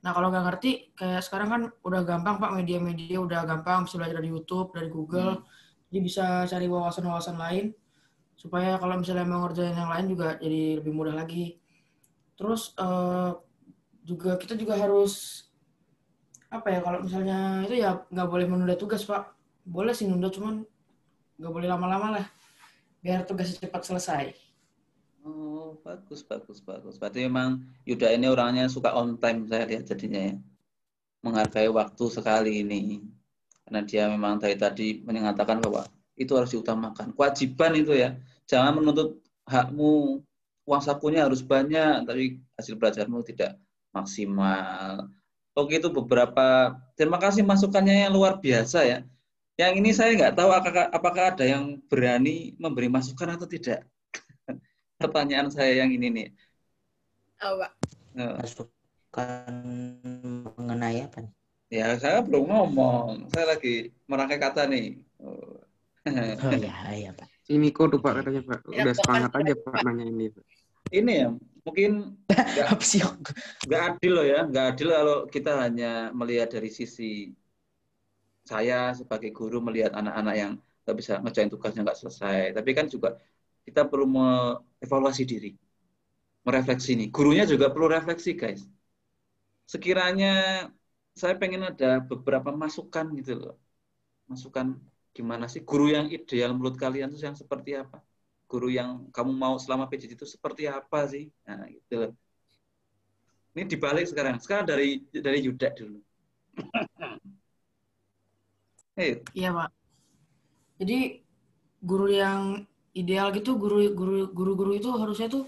Nah 0.04 0.12
kalau 0.12 0.28
nggak 0.28 0.44
ngerti 0.44 0.72
kayak 0.92 1.24
sekarang 1.24 1.48
kan 1.48 1.62
udah 1.88 2.04
gampang 2.04 2.36
pak 2.36 2.52
media-media 2.52 3.16
udah 3.24 3.48
gampang. 3.48 3.88
Bisa 3.88 3.96
belajar 3.96 4.20
dari 4.20 4.28
YouTube 4.28 4.76
dari 4.76 4.92
Google. 4.92 5.48
Jadi 5.88 6.00
bisa 6.04 6.44
cari 6.52 6.68
wawasan-wawasan 6.68 7.40
lain. 7.40 7.72
Supaya 8.36 8.76
kalau 8.76 9.00
misalnya 9.00 9.24
mau 9.24 9.48
ngerjain 9.48 9.72
yang 9.72 9.88
lain 9.88 10.06
juga 10.12 10.36
jadi 10.36 10.84
lebih 10.84 10.92
mudah 10.92 11.16
lagi 11.16 11.61
terus 12.42 12.74
eh, 12.82 13.32
juga 14.02 14.34
kita 14.42 14.58
juga 14.58 14.74
harus 14.74 15.46
apa 16.50 16.68
ya 16.74 16.82
kalau 16.82 17.06
misalnya 17.06 17.64
itu 17.70 17.80
ya 17.80 18.02
nggak 18.10 18.28
boleh 18.28 18.46
menunda 18.50 18.74
tugas 18.74 19.06
pak 19.06 19.30
boleh 19.62 19.94
sih 19.94 20.10
nunda 20.10 20.34
cuman 20.34 20.66
nggak 21.38 21.54
boleh 21.54 21.70
lama-lama 21.70 22.18
lah 22.18 22.26
biar 23.06 23.24
tugasnya 23.30 23.70
cepat 23.70 23.82
selesai 23.86 24.26
Oh, 25.22 25.78
bagus, 25.86 26.26
bagus, 26.26 26.58
bagus. 26.66 26.98
Berarti 26.98 27.30
memang 27.30 27.62
Yuda 27.86 28.10
ini 28.10 28.26
orangnya 28.26 28.66
suka 28.66 28.90
on 28.98 29.22
time 29.22 29.46
saya 29.46 29.70
lihat 29.70 29.86
jadinya 29.86 30.34
ya. 30.34 30.36
Menghargai 31.22 31.70
waktu 31.70 32.06
sekali 32.10 32.66
ini. 32.66 33.06
Karena 33.62 33.86
dia 33.86 34.10
memang 34.10 34.42
dari 34.42 34.58
tadi 34.58 35.06
mengatakan 35.06 35.62
bahwa 35.62 35.86
itu 36.18 36.34
harus 36.34 36.50
diutamakan. 36.58 37.14
Kewajiban 37.14 37.78
itu 37.78 37.94
ya. 37.94 38.18
Jangan 38.50 38.82
menuntut 38.82 39.22
hakmu. 39.46 40.26
Uang 40.72 40.80
sakunya 40.80 41.28
harus 41.28 41.44
banyak, 41.44 42.08
tapi 42.08 42.40
hasil 42.56 42.80
belajarmu 42.80 43.20
tidak 43.28 43.60
maksimal. 43.92 45.12
Oke, 45.52 45.84
itu 45.84 45.92
beberapa. 45.92 46.80
Terima 46.96 47.20
kasih 47.20 47.44
masukannya 47.44 48.08
yang 48.08 48.16
luar 48.16 48.40
biasa 48.40 48.88
ya. 48.88 49.04
Yang 49.60 49.74
ini 49.84 49.92
saya 49.92 50.16
nggak 50.16 50.40
tahu 50.40 50.48
apakah, 50.96 51.36
ada 51.36 51.44
yang 51.44 51.76
berani 51.92 52.56
memberi 52.56 52.88
masukan 52.88 53.36
atau 53.36 53.44
tidak 53.52 53.84
pertanyaan 55.04 55.52
saya 55.52 55.84
yang 55.84 55.92
ini 55.92 56.08
nih. 56.08 56.28
Oh, 57.44 57.60
Pak. 57.60 57.72
Eh, 58.16 58.36
Masukan 58.40 59.52
mengenai 60.56 61.04
apa 61.04 61.20
nih? 61.20 61.32
Ya, 61.68 62.00
saya 62.00 62.24
belum 62.24 62.48
ngomong. 62.48 63.28
Saya 63.28 63.60
lagi 63.60 63.92
merangkai 64.08 64.40
kata 64.40 64.72
nih. 64.72 65.04
Oh. 65.20 65.60
Oh 66.08 66.52
iya, 66.58 66.76
iya 66.96 67.12
Pak. 67.12 67.30
Si 67.46 67.60
Miko 67.60 67.86
tuh 67.92 68.00
Pak 68.02 68.24
katanya 68.24 68.42
Pak. 68.48 68.60
Ya, 68.72 68.88
Udah 68.88 68.94
Pak, 68.96 69.04
semangat 69.04 69.32
aja 69.36 69.54
Pak. 69.54 69.72
Pak 69.76 69.82
nanya 69.86 70.06
ini 70.08 70.26
Pak. 70.34 70.46
Ini 70.90 71.12
ya, 71.22 71.28
mungkin 71.62 72.18
nggak 73.66 73.82
adil 73.90 74.12
loh 74.18 74.26
ya, 74.34 74.40
nggak 74.50 74.66
adil 74.74 74.88
kalau 74.98 75.18
kita 75.34 75.52
hanya 75.64 76.10
melihat 76.20 76.48
dari 76.56 76.70
sisi 76.80 77.04
saya 78.52 78.76
sebagai 79.00 79.30
guru 79.38 79.58
melihat 79.68 79.92
anak-anak 80.00 80.36
yang 80.42 80.52
nggak 80.84 80.96
bisa 81.00 81.12
ngerjain 81.22 81.52
tugasnya 81.54 81.82
nggak 81.86 82.00
selesai. 82.02 82.40
Tapi 82.58 82.70
kan 82.78 82.86
juga 82.94 83.10
kita 83.66 83.82
perlu 83.90 84.06
mengevaluasi 84.18 85.24
diri, 85.32 85.50
merefleksi 86.48 86.92
nih. 87.00 87.08
Gurunya 87.16 87.46
juga 87.52 87.68
perlu 87.74 87.88
refleksi 87.98 88.32
guys. 88.42 88.62
Sekiranya 89.72 90.28
saya 91.22 91.34
pengen 91.42 91.62
ada 91.70 91.88
beberapa 92.10 92.50
masukan 92.64 93.06
gitu 93.20 93.32
loh, 93.42 93.54
masukan 94.32 94.68
gimana 95.18 95.46
sih 95.54 95.62
guru 95.70 95.86
yang 95.96 96.08
ideal 96.18 96.50
menurut 96.56 96.78
kalian 96.84 97.10
itu 97.14 97.24
yang 97.30 97.38
seperti 97.44 97.72
apa? 97.84 97.98
Guru 98.52 98.68
yang 98.80 98.92
kamu 99.16 99.32
mau 99.44 99.56
selama 99.64 99.86
PJJ 99.90 100.14
itu 100.20 100.28
seperti 100.36 100.64
apa 100.78 101.00
sih? 101.14 101.24
Nah, 101.48 101.66
gitu. 101.76 101.96
Ini 103.56 103.64
dibalik 103.72 104.06
sekarang. 104.12 104.36
Sekarang 104.44 104.66
dari 104.72 104.90
dari 105.26 105.40
Yuda 105.48 105.70
dulu. 105.80 106.00
Hei, 108.96 109.24
Iya 109.38 109.50
pak. 109.56 109.72
Jadi 110.82 111.22
guru 111.82 112.08
yang 112.12 112.42
ideal 112.98 113.32
gitu 113.38 113.56
guru 113.58 113.92
guru 113.96 114.18
guru 114.34 114.52
guru 114.60 114.72
itu 114.80 114.90
harusnya 115.02 115.28
tuh 115.32 115.44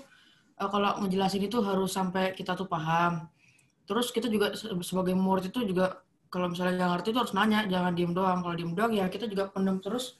eh, 0.62 0.70
kalau 0.74 0.92
ngejelasin 1.04 1.44
itu 1.50 1.60
harus 1.64 1.92
sampai 1.94 2.34
kita 2.38 2.54
tuh 2.60 2.68
paham. 2.70 3.28
Terus 3.90 4.08
kita 4.16 4.28
juga 4.32 4.54
se- 4.58 4.72
sebagai 4.86 5.16
murid 5.18 5.52
itu 5.52 5.62
juga 5.72 6.02
kalau 6.34 6.48
misalnya 6.54 6.74
nggak 6.80 6.92
ngerti 7.00 7.10
itu 7.14 7.20
harus 7.24 7.36
nanya, 7.38 7.60
jangan 7.74 7.94
diem 7.98 8.14
doang. 8.18 8.40
Kalau 8.44 8.56
diem 8.60 8.74
doang 8.78 8.94
ya 8.96 9.06
kita 9.12 9.26
juga 9.32 9.50
pendem 9.54 9.78
terus 9.84 10.18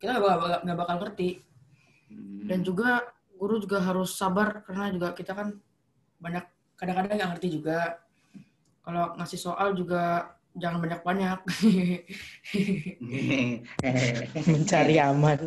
kita 0.00 0.10
nggak 0.14 0.24
bakal, 0.26 0.48
nggak 0.64 0.78
bakal 0.80 0.96
ngerti. 1.02 1.28
Dan 2.48 2.64
juga 2.64 3.04
guru 3.38 3.62
juga 3.62 3.78
harus 3.78 4.16
sabar 4.18 4.66
karena 4.66 4.90
juga 4.90 5.08
kita 5.14 5.32
kan 5.36 5.54
banyak 6.18 6.44
kadang-kadang 6.74 7.16
nggak 7.18 7.30
ngerti 7.36 7.48
juga. 7.60 8.02
Kalau 8.82 9.14
ngasih 9.20 9.38
soal 9.38 9.76
juga 9.76 10.32
jangan 10.56 10.80
banyak-banyak. 10.82 11.38
Mencari 14.48 14.96
aman. 14.98 15.38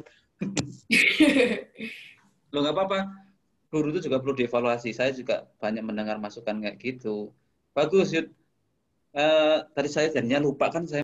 Lo 2.53 2.57
nggak 2.61 2.75
apa-apa. 2.75 2.99
Guru 3.71 3.95
itu 3.95 4.07
juga 4.07 4.19
perlu 4.19 4.35
dievaluasi. 4.35 4.91
Saya 4.91 5.11
juga 5.15 5.47
banyak 5.57 5.83
mendengar 5.83 6.19
masukan 6.19 6.59
kayak 6.59 6.77
gitu. 6.79 7.31
Bagus, 7.71 8.11
Yud. 8.11 8.27
Eh, 9.11 9.57
tadi 9.75 9.89
saya 9.91 10.07
jadinya 10.07 10.39
lupa 10.39 10.71
kan 10.71 10.87
saya 10.87 11.03